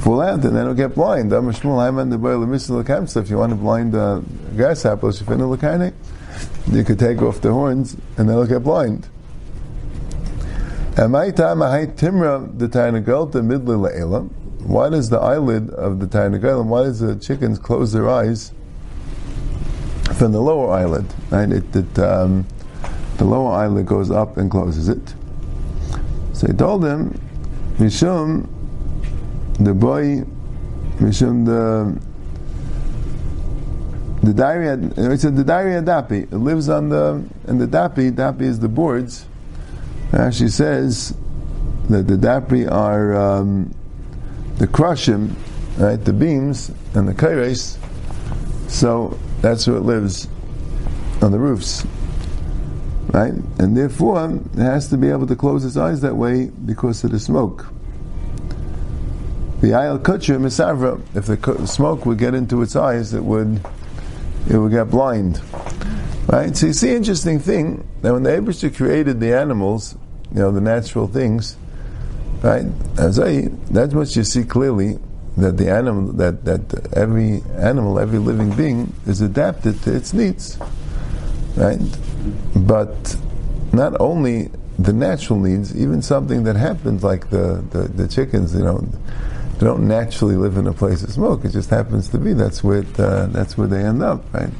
fall 0.00 0.20
out 0.20 0.44
and 0.44 0.56
then 0.56 0.62
it'll 0.62 0.74
get 0.74 0.94
blind. 0.94 1.32
If 1.32 3.30
you 3.30 3.38
want 3.38 3.50
to 3.50 3.56
blind 3.56 3.92
the 3.92 4.24
grasshoppers, 4.56 5.20
you 5.20 6.84
could 6.84 6.98
take 6.98 7.22
off 7.22 7.40
the 7.40 7.52
horns 7.52 7.96
and 8.16 8.28
they'll 8.28 8.46
get 8.46 8.62
blind. 8.62 9.08
Why 10.96 11.30
does 11.30 11.58
the 15.10 15.18
eyelid 15.20 15.70
of 15.70 15.98
the 15.98 16.06
tarnagalim, 16.06 16.66
why 16.66 16.84
does 16.84 17.00
the 17.00 17.16
chickens 17.16 17.58
close 17.58 17.92
their 17.92 18.08
eyes 18.08 18.52
from 20.14 20.30
the 20.30 20.40
lower 20.40 20.70
eyelid? 20.70 21.12
Right? 21.30 21.50
It, 21.50 21.74
it, 21.74 21.98
um, 21.98 22.46
the 23.16 23.24
lower 23.24 23.54
eyelid 23.54 23.86
goes 23.86 24.12
up 24.12 24.36
and 24.36 24.48
closes 24.48 24.88
it. 24.88 25.14
So 26.32 26.46
he 26.46 26.52
told 26.52 26.84
him, 26.84 27.20
Mishum, 27.78 28.46
the 29.58 29.74
boy, 29.74 30.22
Mishum, 30.98 31.44
the 31.44 32.00
the 34.24 34.32
diary, 34.32 35.10
he 35.10 35.16
said 35.16 35.34
the 35.34 35.42
diary 35.42 35.74
dapi. 35.82 36.32
It 36.32 36.36
lives 36.36 36.68
on 36.68 36.88
the 36.88 37.24
and 37.48 37.60
the 37.60 37.66
dapi. 37.66 38.12
Dapi 38.12 38.42
is 38.42 38.60
the 38.60 38.68
boards. 38.68 39.26
She 40.32 40.48
says 40.48 41.14
that 41.88 42.06
the 42.06 42.16
dapi 42.16 42.70
are 42.70 43.14
um, 43.14 43.74
the 44.56 44.66
crushim, 44.66 45.36
right? 45.78 46.02
The 46.02 46.12
beams 46.12 46.70
and 46.94 47.06
the 47.06 47.14
kairos. 47.14 47.78
So 48.68 49.18
that's 49.40 49.66
where 49.66 49.76
it 49.76 49.82
lives 49.82 50.28
on 51.22 51.32
the 51.32 51.38
roofs, 51.38 51.86
right? 53.12 53.32
And 53.58 53.76
therefore, 53.76 54.40
it 54.54 54.58
has 54.58 54.88
to 54.88 54.96
be 54.96 55.08
able 55.10 55.26
to 55.26 55.36
close 55.36 55.64
its 55.64 55.76
eyes 55.76 56.00
that 56.00 56.16
way 56.16 56.46
because 56.46 57.04
of 57.04 57.10
the 57.10 57.20
smoke. 57.20 57.66
The 59.60 59.68
ayal 59.68 59.98
kutcher 59.98 60.38
misavra. 60.38 61.00
If 61.14 61.26
the 61.26 61.66
smoke 61.66 62.06
would 62.06 62.18
get 62.18 62.34
into 62.34 62.62
its 62.62 62.76
eyes, 62.76 63.14
it 63.14 63.22
would 63.24 63.64
it 64.50 64.58
would 64.58 64.72
get 64.72 64.90
blind. 64.90 65.40
Right? 66.28 66.56
So 66.56 66.66
you 66.66 66.72
see, 66.72 66.94
interesting 66.94 67.38
thing 67.38 67.86
that 68.04 68.12
when 68.12 68.22
the 68.22 68.30
Abishah 68.30 68.76
created 68.76 69.18
the 69.18 69.34
animals, 69.34 69.96
you 70.30 70.40
know, 70.40 70.52
the 70.52 70.60
natural 70.60 71.08
things, 71.08 71.56
right? 72.42 72.66
As 72.98 73.18
I, 73.18 73.48
that's 73.70 73.94
what 73.94 74.14
you 74.14 74.24
see 74.24 74.44
clearly 74.44 74.98
that 75.38 75.56
the 75.56 75.70
animal, 75.70 76.12
that 76.12 76.44
that 76.44 76.92
every 76.94 77.42
animal, 77.56 77.98
every 77.98 78.18
living 78.18 78.54
being 78.54 78.92
is 79.06 79.22
adapted 79.22 79.80
to 79.84 79.96
its 79.96 80.12
needs, 80.12 80.58
right? 81.56 81.80
But 82.54 83.16
not 83.72 83.98
only 83.98 84.50
the 84.78 84.92
natural 84.92 85.38
needs, 85.40 85.74
even 85.74 86.02
something 86.02 86.44
that 86.44 86.56
happens 86.56 87.02
like 87.02 87.30
the, 87.30 87.64
the, 87.70 87.88
the 87.88 88.06
chickens, 88.06 88.54
you 88.54 88.64
know, 88.64 88.86
they 89.58 89.64
don't 89.64 89.88
naturally 89.88 90.36
live 90.36 90.58
in 90.58 90.66
a 90.66 90.74
place 90.74 91.02
of 91.02 91.10
smoke. 91.10 91.46
It 91.46 91.52
just 91.52 91.70
happens 91.70 92.10
to 92.10 92.18
be 92.18 92.34
that's 92.34 92.62
where 92.62 92.80
it, 92.80 93.00
uh, 93.00 93.26
that's 93.28 93.56
where 93.56 93.66
they 93.66 93.82
end 93.82 94.02
up, 94.02 94.22
right? 94.34 94.50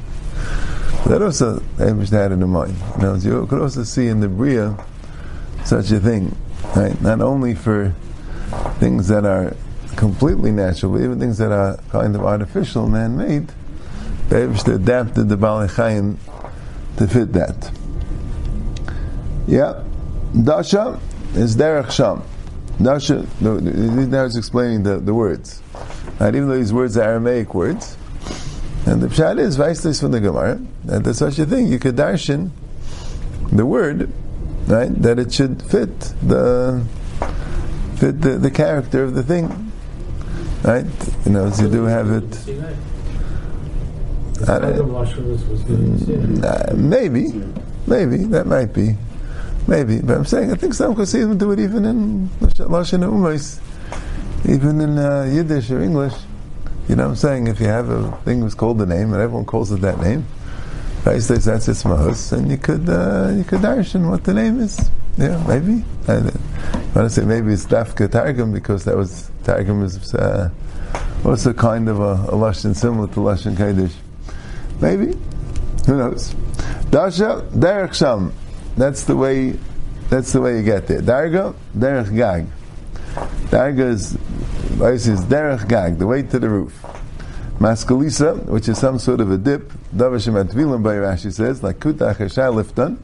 That 1.06 1.20
also 1.20 1.58
Abish 1.76 2.10
had 2.10 2.32
in 2.32 2.40
the 2.40 2.46
mind. 2.46 2.76
Know, 2.98 3.14
you 3.14 3.46
could 3.46 3.60
also 3.60 3.84
see 3.84 4.08
in 4.08 4.20
the 4.20 4.28
Bria 4.28 4.76
such 5.64 5.90
a 5.90 6.00
thing, 6.00 6.34
right? 6.74 6.98
Not 7.02 7.20
only 7.20 7.54
for 7.54 7.94
things 8.78 9.08
that 9.08 9.26
are 9.26 9.54
completely 9.96 10.50
natural, 10.50 10.92
but 10.92 11.02
even 11.02 11.20
things 11.20 11.38
that 11.38 11.52
are 11.52 11.76
kind 11.90 12.14
of 12.14 12.24
artificial, 12.24 12.88
man-made. 12.88 13.52
Abish 14.28 14.66
adapted 14.72 15.28
the 15.28 15.36
Balei 15.36 16.16
to 16.96 17.08
fit 17.08 17.32
that. 17.34 17.70
Yeah, 19.46 19.84
Dasha 20.42 20.98
is 21.34 21.54
Derech 21.54 21.90
Sham. 21.90 22.22
Nasha, 22.78 23.26
no, 23.40 23.58
now 23.58 24.24
is 24.24 24.36
explaining 24.36 24.82
the, 24.82 24.98
the 24.98 25.12
words. 25.12 25.60
And 26.18 26.34
even 26.34 26.48
though 26.48 26.56
these 26.56 26.72
words 26.72 26.96
are 26.96 27.02
Aramaic 27.02 27.54
words, 27.54 27.96
and 28.86 29.00
the 29.00 29.08
pshat 29.08 29.38
is 29.38 29.56
Vaislis 29.56 30.00
from 30.00 30.12
the 30.12 30.20
Gemara, 30.20 30.60
that 30.84 31.04
there's 31.04 31.18
such 31.18 31.38
a 31.38 31.46
thing, 31.46 31.68
you 31.68 31.78
could 31.78 31.96
darshan 31.96 32.50
the 33.50 33.64
word, 33.64 34.10
right, 34.66 34.94
that 35.02 35.18
it 35.18 35.32
should 35.32 35.62
fit 35.62 35.98
the 36.22 36.84
fit 37.96 38.20
the, 38.20 38.36
the 38.38 38.50
character 38.50 39.04
of 39.04 39.14
the 39.14 39.22
thing. 39.22 39.72
Right? 40.62 40.86
You 41.26 41.32
know, 41.32 41.50
so 41.50 41.64
you 41.64 41.70
do 41.70 41.84
have 41.84 42.10
it. 42.10 42.24
Uh, 46.42 46.72
maybe, 46.74 47.32
maybe, 47.86 48.24
that 48.24 48.46
might 48.46 48.72
be. 48.72 48.96
Maybe, 49.66 50.00
but 50.00 50.16
I'm 50.18 50.24
saying 50.24 50.52
I 50.52 50.56
think 50.56 50.74
some 50.74 50.94
Chassidim 50.94 51.38
do 51.38 51.52
it 51.52 51.58
even 51.58 51.84
in 51.84 52.28
Lashon 52.40 53.00
Umais, 53.00 53.60
even 54.48 54.80
in 54.80 54.98
uh, 54.98 55.24
Yiddish 55.24 55.70
or 55.70 55.80
English. 55.82 56.14
You 56.88 56.96
know 56.96 57.04
what 57.04 57.10
I'm 57.10 57.16
saying? 57.16 57.46
If 57.46 57.60
you 57.60 57.66
have 57.66 57.88
a 57.88 58.12
thing 58.24 58.40
that's 58.40 58.54
called 58.54 58.80
a 58.82 58.86
name 58.86 59.12
and 59.12 59.22
everyone 59.22 59.46
calls 59.46 59.72
it 59.72 59.80
that 59.80 60.00
name, 60.00 60.26
that's 61.04 61.30
its 61.30 61.82
mahus, 61.82 62.32
and 62.32 62.50
you 62.50 62.56
could 62.56 62.88
uh, 62.88 63.30
you 63.34 63.44
could 63.44 63.60
darshan 63.60 64.08
what 64.08 64.24
the 64.24 64.32
name 64.34 64.60
is. 64.60 64.90
Yeah, 65.18 65.42
maybe. 65.46 65.84
I, 66.08 66.14
want 66.94 67.06
to 67.06 67.10
say 67.10 67.24
maybe 67.24 67.52
it's 67.52 67.66
Dafka 67.66 68.10
Targum 68.10 68.52
because 68.52 68.84
that 68.84 68.96
was 68.96 69.30
Targum 69.44 69.84
is 69.84 70.14
uh, 70.14 70.50
also 71.24 71.52
kind 71.52 71.88
of 71.88 72.00
a, 72.00 72.12
a 72.12 72.36
lashon 72.36 72.74
similar 72.74 73.06
to 73.08 73.20
lashon 73.20 73.56
Kaddish. 73.56 73.94
Maybe. 74.80 75.16
Who 75.86 75.98
knows? 75.98 76.34
Dasha 76.90 77.46
Derech 77.52 77.94
Sham. 77.94 78.32
That's 78.76 79.04
the 79.04 79.16
way. 79.16 79.58
That's 80.10 80.32
the 80.32 80.40
way 80.40 80.56
you 80.58 80.62
get 80.62 80.86
there. 80.86 81.00
Darga, 81.00 81.54
derech 81.76 82.14
gag. 82.14 82.46
Darga 83.50 83.88
is, 83.90 84.18
is 84.80 85.24
derech 85.24 85.68
gag, 85.68 85.98
the 85.98 86.06
way 86.06 86.22
to 86.22 86.38
the 86.38 86.48
roof. 86.48 86.84
Maskalisa, 87.58 88.44
which 88.46 88.68
is 88.68 88.78
some 88.78 88.98
sort 88.98 89.20
of 89.20 89.30
a 89.30 89.38
dip. 89.38 89.72
Davashim 89.94 90.42
atvilim 90.42 90.82
by 90.82 90.94
Rashi 90.96 91.32
says, 91.32 91.62
like 91.62 91.78
kuta 91.78 92.14
liftan. 92.14 92.98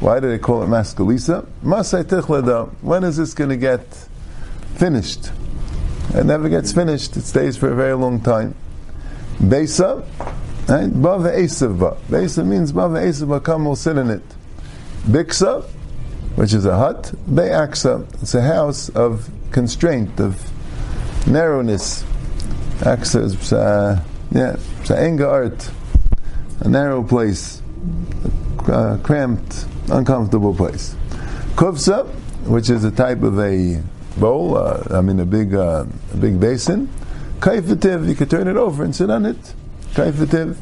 Why 0.00 0.20
do 0.20 0.28
they 0.28 0.38
call 0.38 0.62
it 0.62 0.66
maskalisa? 0.66 1.46
Masay 1.62 2.04
tichlada. 2.04 2.70
When 2.80 3.04
is 3.04 3.16
this 3.18 3.34
going 3.34 3.50
to 3.50 3.56
get 3.56 3.84
finished? 4.76 5.30
It 6.14 6.24
never 6.24 6.48
gets 6.48 6.72
finished. 6.72 7.16
It 7.16 7.22
stays 7.22 7.56
for 7.56 7.70
a 7.70 7.74
very 7.74 7.94
long 7.94 8.20
time. 8.20 8.54
Besa, 9.40 10.04
right? 10.68 10.90
Bava 10.90 11.36
Esava. 11.36 11.98
Besa 12.08 12.44
means 12.44 12.72
Bava 12.72 13.04
Esava, 13.04 13.42
come, 13.42 13.66
we'll 13.66 13.76
sit 13.76 13.98
in 13.98 14.10
it. 14.10 14.22
Biksa, 15.06 15.64
which 16.36 16.54
is 16.54 16.64
a 16.64 16.76
hut. 16.76 17.12
Be'aksa, 17.32 18.06
it's 18.22 18.34
a 18.34 18.42
house 18.42 18.88
of 18.90 19.28
constraint, 19.50 20.18
of 20.20 20.53
narrowness. 21.26 22.04
Is, 22.84 23.52
uh, 23.52 24.02
yeah, 24.30 24.56
it's 24.80 24.90
an 24.90 25.22
art, 25.22 25.70
a 26.60 26.68
narrow 26.68 27.02
place, 27.02 27.62
a 28.66 28.98
cramped, 29.02 29.66
uncomfortable 29.90 30.54
place. 30.54 30.94
Kufsa, 31.54 32.06
which 32.46 32.68
is 32.68 32.84
a 32.84 32.90
type 32.90 33.22
of 33.22 33.38
a 33.38 33.80
bowl, 34.18 34.56
uh, 34.56 34.82
I 34.90 35.00
mean 35.00 35.20
a 35.20 35.24
big, 35.24 35.54
uh, 35.54 35.86
a 36.12 36.16
big 36.16 36.40
basin. 36.40 36.88
Kaifativ, 37.38 38.08
you 38.08 38.14
could 38.14 38.28
turn 38.28 38.48
it 38.48 38.56
over 38.56 38.84
and 38.84 38.94
sit 38.94 39.08
on 39.08 39.24
it. 39.24 39.54
Kaifativ. 39.94 40.56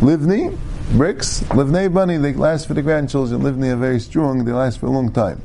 Livni, 0.00 0.56
bricks, 0.92 1.40
livnei 1.50 1.92
bunny, 1.92 2.16
they 2.16 2.32
last 2.32 2.66
for 2.66 2.74
the 2.74 2.82
grandchildren. 2.82 3.42
Livni 3.42 3.72
are 3.72 3.76
very 3.76 4.00
strong, 4.00 4.44
they 4.44 4.52
last 4.52 4.80
for 4.80 4.86
a 4.86 4.90
long 4.90 5.12
time. 5.12 5.40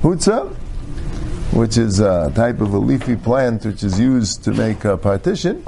Hutza, 0.00 0.54
which 1.52 1.76
is 1.76 2.00
a 2.00 2.32
type 2.34 2.60
of 2.60 2.72
a 2.74 2.78
leafy 2.78 3.16
plant 3.16 3.64
which 3.64 3.82
is 3.82 3.98
used 4.00 4.42
to 4.44 4.52
make 4.52 4.84
a 4.84 4.96
partition. 4.96 5.64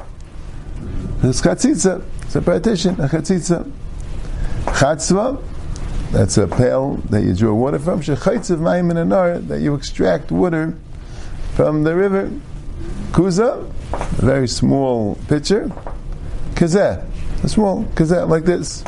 It's 1.23 1.41
chatzitza, 1.41 2.05
it's 2.23 2.37
a 2.37 2.43
partition, 2.43 2.95
a 3.01 3.09
chatzitza. 3.09 3.71
Chatzva, 4.65 5.43
that's 6.11 6.39
a 6.39 6.47
pail 6.47 6.97
that 7.11 7.23
you 7.23 7.35
draw 7.35 7.55
water 7.55 7.79
from. 7.79 8.01
Shechaitzav 8.01 8.59
mayim 8.59 8.91
in 8.91 9.49
that 9.49 9.61
you 9.61 9.75
extract 9.75 10.31
water 10.31 10.77
from 11.55 11.85
the 11.85 11.95
river. 11.95 12.31
Kuza, 13.13 13.71
a 13.93 14.27
very 14.27 14.49
small 14.49 15.17
pitcher. 15.29 15.71
Kazeh, 16.55 17.05
a 17.43 17.49
small 17.49 17.85
kazeh 17.95 18.29
like 18.29 18.45
this. 18.45 18.83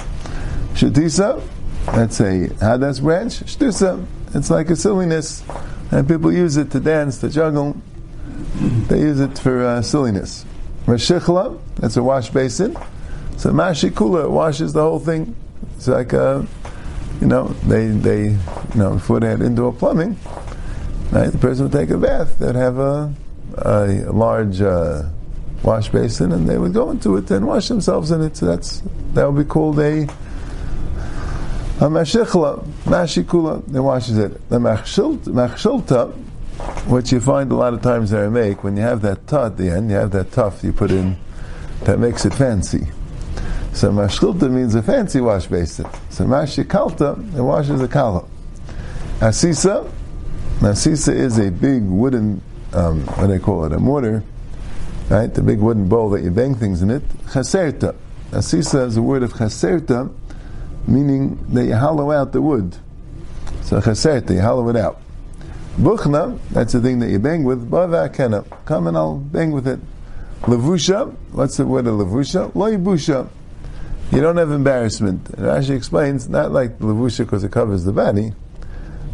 Shetisa, 0.74 1.42
that's 1.86 2.20
a 2.20 2.48
hadas 2.60 3.00
branch. 3.00 3.40
Shtusa, 3.44 4.04
it's 4.34 4.50
like 4.50 4.70
a 4.70 4.76
silliness, 4.76 5.42
and 5.90 6.08
people 6.08 6.32
use 6.32 6.56
it 6.56 6.70
to 6.72 6.80
dance, 6.80 7.18
to 7.18 7.28
juggle. 7.28 7.76
They 8.88 9.00
use 9.00 9.20
it 9.20 9.38
for 9.38 9.64
uh, 9.64 9.82
silliness. 9.82 10.44
Rashichla, 10.86 11.58
that's 11.76 11.96
a 11.96 12.02
wash 12.02 12.30
basin. 12.30 12.76
So 13.36 13.50
mashikula 13.50 14.30
washes 14.30 14.72
the 14.72 14.82
whole 14.82 14.98
thing. 14.98 15.36
It's 15.76 15.88
like 15.88 16.12
a, 16.12 16.22
uh, 16.22 16.46
you 17.20 17.26
know, 17.26 17.48
they 17.66 17.88
they 17.88 18.22
you 18.30 18.38
know 18.74 18.94
before 18.94 19.20
they 19.20 19.28
had 19.28 19.42
indoor 19.42 19.72
plumbing, 19.72 20.18
right? 21.12 21.30
The 21.30 21.38
person 21.38 21.64
would 21.64 21.72
take 21.72 21.90
a 21.90 21.98
bath. 21.98 22.38
They'd 22.38 22.54
have 22.54 22.78
a 22.78 23.12
a, 23.58 23.86
large 24.12 24.60
uh, 24.60 25.04
wash 25.62 25.88
basin, 25.88 26.32
and 26.32 26.48
they 26.48 26.58
would 26.58 26.72
go 26.72 26.90
into 26.90 27.16
it 27.16 27.30
and 27.30 27.46
wash 27.46 27.68
themselves 27.68 28.10
in 28.10 28.22
it. 28.22 28.36
So 28.36 28.46
that's 28.46 28.82
that 29.14 29.30
would 29.30 29.44
be 29.44 29.48
called 29.48 29.78
a 29.80 30.06
a 31.76 31.88
mashichla, 31.88 32.64
mashikula, 32.84 33.74
it 33.74 33.80
washes 33.80 34.16
it. 34.16 34.48
The 34.48 34.58
machshilta, 34.58 36.14
which 36.86 37.12
you 37.12 37.20
find 37.20 37.52
a 37.52 37.54
lot 37.54 37.74
of 37.74 37.82
times 37.82 38.12
in 38.12 38.18
Aramaic, 38.18 38.64
when 38.64 38.76
you 38.76 38.82
have 38.82 39.02
that 39.02 39.26
ta 39.26 39.46
at 39.46 39.58
the 39.58 39.70
end, 39.70 39.90
you 39.90 39.96
have 39.96 40.10
that 40.12 40.32
tuff 40.32 40.64
you 40.64 40.72
put 40.72 40.90
in, 40.90 41.18
that 41.82 41.98
makes 41.98 42.24
it 42.24 42.32
fancy. 42.32 42.86
So 43.74 43.90
mashchilta 43.90 44.50
means 44.50 44.74
a 44.74 44.82
fancy 44.82 45.20
wash 45.20 45.48
basin. 45.48 45.86
So 46.08 46.24
mashikalta, 46.24 47.36
it 47.36 47.42
washes 47.42 47.82
a 47.82 47.88
kala. 47.88 48.24
Asisa, 49.20 49.90
Now, 50.62 50.72
sisa 50.72 51.12
is 51.12 51.38
a 51.38 51.50
big 51.50 51.82
wooden, 51.82 52.40
um, 52.72 53.04
what 53.06 53.26
do 53.26 53.26
they 53.26 53.38
call 53.38 53.66
it, 53.66 53.72
a 53.74 53.78
mortar, 53.78 54.24
right? 55.10 55.32
The 55.32 55.42
big 55.42 55.58
wooden 55.58 55.88
bowl 55.88 56.08
that 56.10 56.22
you 56.22 56.30
bang 56.30 56.54
things 56.54 56.80
in 56.80 56.90
it. 56.90 57.06
Chaserta. 57.26 57.94
Now, 58.32 58.40
sisa 58.40 58.80
is 58.84 58.96
a 58.96 59.02
word 59.02 59.22
of 59.22 59.34
chaserta, 59.34 60.10
meaning 60.86 61.44
you 61.52 61.74
hollow 61.74 62.10
out 62.12 62.32
the 62.32 62.42
wood. 62.42 62.76
So 63.62 63.80
chaserta, 63.80 64.30
you 64.34 64.40
hollow 64.40 64.68
it 64.68 64.76
out. 64.76 65.00
Buchna, 65.76 66.38
that's 66.50 66.72
the 66.72 66.80
thing 66.80 67.00
that 67.00 67.10
you 67.10 67.18
bang 67.18 67.44
with. 67.44 67.70
Bava 67.70 68.08
kena. 68.14 68.46
Come 68.64 68.86
and 68.86 68.96
I'll 68.96 69.16
bang 69.18 69.50
with 69.50 69.68
it. 69.68 69.80
Levusha, 70.42 71.14
what's 71.32 71.56
the 71.56 71.66
word 71.66 71.86
of 71.86 71.94
levusha? 71.96 72.52
Loibusha. 72.52 73.28
You 74.12 74.20
don't 74.20 74.36
have 74.36 74.52
embarrassment. 74.52 75.38
Actually 75.38 75.76
explains, 75.76 76.28
not 76.28 76.52
like 76.52 76.78
levusha 76.78 77.24
because 77.24 77.42
it 77.44 77.52
covers 77.52 77.84
the 77.84 77.92
body. 77.92 78.32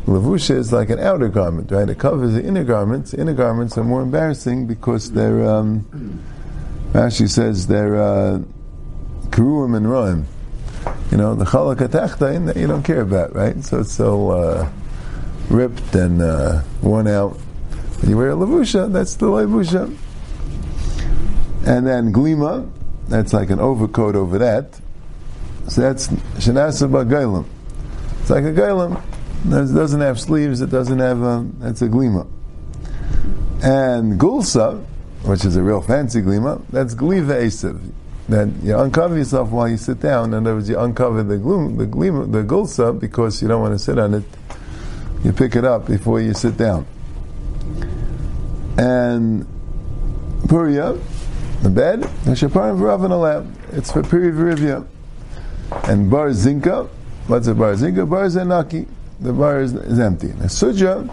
Levusha 0.07 0.57
is 0.57 0.73
like 0.73 0.91
an 0.91 0.99
outer 0.99 1.29
garment, 1.29 1.71
right? 1.71 1.89
It 1.89 1.99
covers 1.99 2.35
the 2.35 2.45
inner 2.45 2.65
garments. 2.65 3.15
Inner 3.15 3.35
garments 3.35 3.79
are 3.79 3.85
more 3.85 4.03
embarrassing 4.03 4.67
because 4.67 5.13
they're, 5.13 5.49
um, 5.49 6.21
Rashi 6.93 7.31
says 7.31 7.69
they're 7.69 7.97
uh, 7.97 8.35
and 8.35 8.47
roim. 9.33 10.25
You 11.11 11.19
know, 11.19 11.35
the 11.35 11.45
chalak 11.45 12.57
you 12.57 12.67
don't 12.67 12.83
care 12.83 13.03
about, 13.03 13.35
right? 13.35 13.63
So 13.65 13.81
it's 13.81 13.93
so 13.93 14.31
uh, 14.31 14.71
ripped 15.49 15.95
and 15.95 16.23
uh, 16.23 16.63
worn 16.83 17.07
out. 17.07 17.39
You 18.07 18.17
wear 18.17 18.31
a 18.31 18.35
levusha, 18.35 18.93
that's 18.93 19.17
the 19.17 19.27
levusha. 19.27 19.97
And 21.65 21.87
then 21.87 22.13
glima, 22.13 22.69
that's 23.09 23.33
like 23.33 23.51
an 23.51 23.61
overcoat 23.61 24.17
over 24.17 24.39
that. 24.39 24.81
So 25.69 25.83
that's 25.83 26.09
shenasa 26.09 26.89
gailam. 26.89 27.47
It's 28.21 28.31
like 28.31 28.45
a 28.45 28.53
gailam. 28.53 29.01
It 29.45 29.75
doesn't 29.75 30.01
have 30.01 30.21
sleeves. 30.21 30.61
It 30.61 30.71
doesn't 30.71 30.99
have 30.99 31.23
a. 31.23 31.47
That's 31.59 31.83
a 31.83 31.89
glima. 31.89 32.29
And 33.63 34.19
gulsa, 34.19 34.85
which 35.25 35.45
is 35.45 35.57
a 35.57 35.63
real 35.63 35.81
fancy 35.81 36.21
glima, 36.21 36.65
that's 36.71 36.95
gliva 36.95 37.43
esiv. 37.43 37.81
That 38.29 38.49
you 38.63 38.79
uncover 38.79 39.17
yourself 39.17 39.51
while 39.51 39.69
you 39.69 39.77
sit 39.77 40.01
down. 40.01 40.33
In 40.33 40.47
other 40.47 40.55
words, 40.55 40.69
you 40.69 40.79
uncover 40.79 41.23
the 41.23 41.39
gloom, 41.39 41.77
the 41.77 41.87
glima, 41.87 42.31
the 42.31 42.43
gulsa, 42.43 42.99
because 42.99 43.43
you 43.43 43.49
don't 43.49 43.61
want 43.61 43.75
to 43.75 43.79
sit 43.79 43.99
on 43.99 44.15
it. 44.15 44.25
You 45.25 45.33
pick 45.33 45.57
it 45.57 45.65
up 45.65 45.87
before 45.87 46.21
you 46.21 46.35
sit 46.35 46.57
down. 46.57 46.87
And 48.79 49.45
puria, 50.47 51.01
the 51.63 51.71
bed, 51.71 52.01
Shaparim 52.01 52.79
V'Rav. 52.79 53.77
It's 53.77 53.93
for 53.93 54.03
Piri 54.03 54.33
V'Rivya. 54.33 54.87
And 55.89 56.11
Bar 56.11 56.31
Zinka, 56.31 56.89
what's 57.27 57.47
a 57.47 57.55
Bar 57.55 57.75
Zinka? 57.75 58.09
Bar 58.09 58.27
Zenaki. 58.27 58.89
The 59.21 59.33
bar 59.33 59.61
is, 59.61 59.73
is 59.73 60.01
empty. 60.01 60.29
The 60.29 60.47
Sujja 60.47 61.09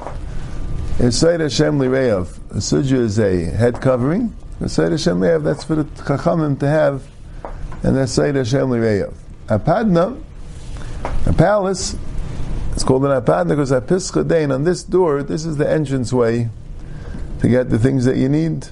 is 1.00 1.20
Sayyid 1.20 1.42
Hashem 1.42 1.78
Lireyav. 1.78 2.36
A 2.52 2.56
Sujja 2.56 2.94
is 2.94 3.20
a 3.20 3.46
head 3.46 3.80
covering. 3.80 4.36
A 4.62 4.70
Sayyid 4.70 4.92
Hashem 4.92 5.20
Lireyav, 5.20 5.44
that's 5.44 5.64
for 5.64 5.76
the 5.76 5.84
Chachamim 5.84 6.60
to 6.60 6.68
have. 6.68 7.04
And 7.84 7.96
that's 7.96 8.12
Sayyid 8.12 8.36
Hashem 8.36 8.68
Lireyav. 8.68 9.14
A 9.48 9.58
Padna, 9.58 10.18
a 11.26 11.34
palace, 11.34 11.96
it's 12.74 12.84
called 12.84 13.06
an 13.06 13.12
Apadna 13.12 13.50
because 13.50 13.72
Apischa 13.72 14.28
Dain, 14.28 14.52
on 14.52 14.64
this 14.64 14.84
door, 14.84 15.24
this 15.24 15.46
is 15.46 15.58
the 15.58 15.70
entrance 15.70 16.14
way 16.14 16.50
to 17.40 17.48
get 17.48 17.70
the 17.70 17.80
things 17.80 18.06
that 18.06 18.18
you 18.18 18.30
need 18.30 18.68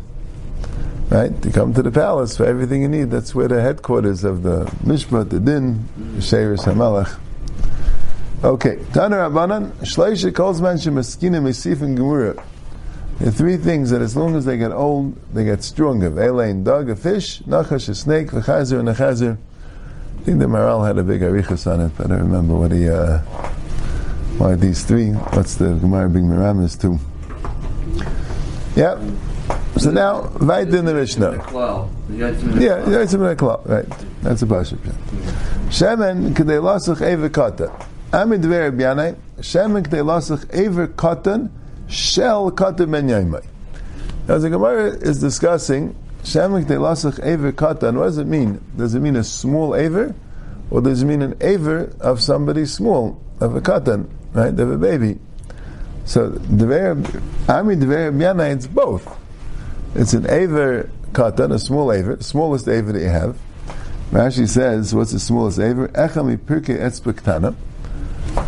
right? 1.10 1.41
To 1.41 1.52
come 1.52 1.73
to 1.73 1.82
the 1.82 1.91
palace 1.91 2.38
for 2.38 2.45
everything 2.45 2.82
you 2.82 2.88
need. 2.88 3.12
That's 3.12 3.34
where 3.34 3.47
the 3.47 3.62
headquarters 3.62 4.23
of 4.23 4.43
the 4.43 4.65
Mishpat, 4.84 5.30
the 5.30 5.39
Din, 5.39 5.88
the 5.95 6.21
Sheiris 6.21 6.65
HaMelech. 6.65 7.17
Okay, 8.43 8.78
Tana 8.93 9.15
Rabbanan, 9.17 9.71
Shleisha 9.80 10.34
calls 10.34 10.62
man 10.62 10.76
Shemaskina 10.76 11.41
Mesif 11.41 11.82
and 11.82 11.97
Gemura. 13.17 13.25
The 13.25 13.32
three 13.32 13.58
things 13.58 13.89
that 13.89 14.01
as 14.01 14.15
long 14.15 14.36
as 14.36 14.45
they 14.45 14.58
get 14.58 14.71
old, 14.71 15.15
they 15.34 15.43
get 15.45 15.63
stronger. 15.63 16.08
Elaine, 16.08 16.63
dog, 16.63 16.89
a 16.89 16.95
fish, 16.95 17.39
Nachash, 17.41 17.89
a 17.89 17.95
snake, 17.95 18.27
V'chazer, 18.27 18.80
and 18.80 18.89
a 18.89 18.93
chazer. 18.93 19.38
I 20.19 20.23
think 20.23 20.39
the 20.39 20.45
Maharal 20.45 20.86
had 20.86 20.97
a 20.97 21.03
big 21.03 21.21
arichas 21.21 21.71
on 21.71 21.82
it, 21.82 21.91
but 21.97 22.08
I 22.08 22.10
don't 22.10 22.23
remember 22.23 22.56
what 22.56 22.71
he, 22.71 22.89
uh, 22.89 23.19
why 24.38 24.56
these 24.56 24.84
three, 24.84 25.12
what's 25.12 25.56
the 25.56 25.75
Gemara 25.75 26.10
being 26.10 26.27
Miramis 26.27 26.75
to. 26.82 26.99
Yeah. 28.75 28.99
So 29.77 29.91
now, 29.91 30.23
right 30.39 30.67
in 30.67 30.86
the 30.86 30.93
Mishnah. 30.93 31.32
Yeah, 31.32 32.84
Yaitsim 32.84 33.36
Klal, 33.36 33.67
right. 33.67 33.86
That's 34.21 34.41
a 34.41 34.45
Bashab. 34.45 34.80
Shemen 35.69 36.34
k'dei 36.34 36.60
lasach 36.62 37.01
ever 37.01 37.30
katan. 37.30 37.71
Amid 38.12 38.43
ver 38.43 38.71
b'yanai, 38.71 39.15
shemen 39.39 39.84
k'dei 39.84 40.03
lasach 40.03 40.49
ever 40.51 40.88
katan, 40.88 41.49
shel 41.88 42.52
katan 42.52 42.91
ben 42.91 43.08
yaimai. 43.08 43.45
Now 44.28 44.38
the 44.38 44.50
Gemara 44.50 44.91
is 44.91 45.19
discussing 45.19 45.95
shemen 46.23 46.65
k'dei 46.65 46.78
lasach 46.78 47.19
ever 47.19 47.52
katan. 47.52 47.95
What 47.97 48.06
does 48.06 48.17
it 48.17 48.28
mean? 48.28 48.62
Does 48.76 48.95
it 48.95 49.00
mean 49.00 49.15
a 49.15 49.23
small 49.23 49.76
aver? 49.76 50.13
Or 50.69 50.82
does 50.82 51.02
it 51.02 51.06
mean 51.06 51.21
an 51.21 51.36
aver 51.39 51.93
of 52.02 52.21
somebody 52.21 52.65
small, 52.65 53.21
of 53.39 53.56
a 53.56 53.62
katan, 53.62 54.10
right, 54.34 54.60
of 54.60 54.71
a 54.71 54.78
baby? 54.78 55.17
So, 56.04 56.30
the 56.30 56.93
Ami 57.50 57.76
Dver 57.76 58.12
B'yanai, 58.12 58.56
it's 58.56 58.67
both. 58.67 59.17
It's 59.95 60.13
an 60.13 60.30
Aver 60.30 60.89
katan, 61.12 61.54
a 61.54 61.60
small 61.60 61.91
Aver, 61.91 62.21
smallest 62.21 62.67
Aver 62.67 62.93
that 62.93 63.02
you 63.02 63.10
have. 63.10 63.38
Rashi 64.12 64.47
says, 64.47 64.95
what's 64.95 65.12
the 65.12 65.19
smallest 65.19 65.60
Aver? 65.60 65.89
Echami 65.89 66.38
Pirke 66.38 66.78
Etzbektana, 66.80 67.54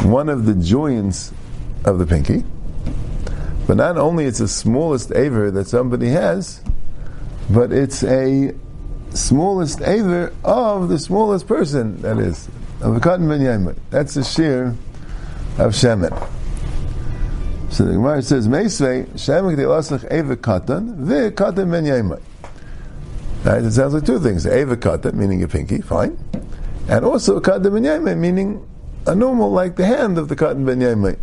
one 0.06 0.30
of 0.30 0.46
the 0.46 0.56
joints 0.56 1.34
of 1.84 2.00
the 2.00 2.06
pinky. 2.06 2.46
But 3.70 3.78
not 3.78 3.98
only 3.98 4.26
it's 4.26 4.40
the 4.40 4.48
smallest 4.48 5.12
Aver 5.12 5.52
that 5.52 5.68
somebody 5.68 6.08
has, 6.08 6.60
but 7.52 7.72
it's 7.72 8.04
a 8.04 8.56
smallest 9.12 9.82
Aver 9.82 10.34
of 10.44 10.90
the 10.90 10.98
smallest 10.98 11.46
person, 11.46 12.02
that 12.02 12.18
is, 12.18 12.50
of 12.82 12.96
a 12.98 13.00
katan 13.00 13.30
ben 13.30 13.80
That's 13.92 14.16
the 14.16 14.24
shear 14.24 14.70
of 15.60 15.74
Shemin. 15.74 16.10
So 17.70 17.84
the 17.84 17.94
Gemara 17.94 18.24
says, 18.24 18.48
Meisvei, 18.48 19.06
Shemek 19.10 19.56
de 19.56 20.18
Eva 20.18 20.36
Katan, 20.36 20.96
Ve 20.96 21.30
Katan 21.30 21.70
Ben 21.70 21.86
Yemai. 21.86 22.20
Right? 23.44 23.64
It 23.64 23.72
sounds 23.72 23.94
like 23.94 24.04
two 24.04 24.20
things. 24.20 24.48
Eva 24.48 24.78
Katan, 24.78 25.14
meaning 25.14 25.44
a 25.44 25.48
pinky, 25.48 25.82
fine. 25.82 26.18
And 26.88 27.06
also 27.06 27.40
Katan 27.40 28.04
Ben 28.04 28.20
meaning 28.20 28.68
a 29.06 29.14
normal, 29.14 29.52
like 29.52 29.76
the 29.76 29.86
hand 29.86 30.18
of 30.18 30.28
the 30.28 30.36
Katan 30.36 30.66
Ben. 30.66 31.20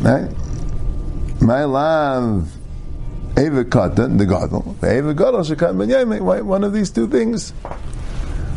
Right? 0.00 0.45
My 1.46 1.64
love, 1.64 2.52
Eva 3.38 3.64
Katan, 3.64 4.18
the 4.18 4.26
Gadol. 4.26 4.76
Eva 4.82 5.14
Gadol, 5.14 5.40
Shekat 5.40 5.78
Ben 5.78 5.88
Yemai, 5.88 6.42
one 6.42 6.64
of 6.64 6.72
these 6.72 6.90
two 6.90 7.06
things. 7.06 7.52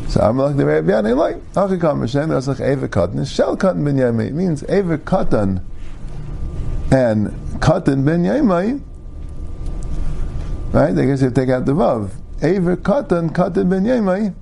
So 0.07 0.21
I'm 0.21 0.37
like 0.37 0.57
the 0.57 0.65
Rabbi 0.65 0.89
Yanai, 0.89 1.15
like, 1.15 1.35
Achikam 1.53 2.01
Hashem, 2.01 2.29
Lasach 2.29 2.59
Eva 2.59 2.87
Katan, 2.87 3.27
Shel 3.27 3.55
Katan 3.57 3.85
Ben 3.85 3.95
Yemai. 3.95 4.29
It 4.29 4.33
means 4.33 4.63
Eva 4.63 4.97
Katan, 4.97 5.61
and 6.91 7.27
katan 7.59 8.03
ben 8.03 8.23
right? 10.73 10.97
I 10.97 11.05
guess 11.05 11.21
you 11.21 11.29
take 11.29 11.49
out 11.49 11.65
the 11.65 11.73
vav. 11.73 12.11
Aver 12.41 12.77
katan, 12.77 13.29
katan 13.29 13.69
ben 13.69 13.83
yaimai, 13.83 14.33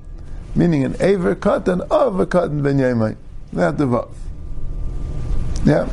meaning 0.56 0.84
an 0.86 0.96
aver 1.02 1.36
katan 1.36 1.82
of 1.90 2.20
a 2.20 2.26
katan 2.26 2.64
ben 2.64 2.78
yaimai. 2.78 3.18
Not 3.52 3.78
the 3.78 3.86
vav. 3.86 4.10
Yeah. 5.66 5.90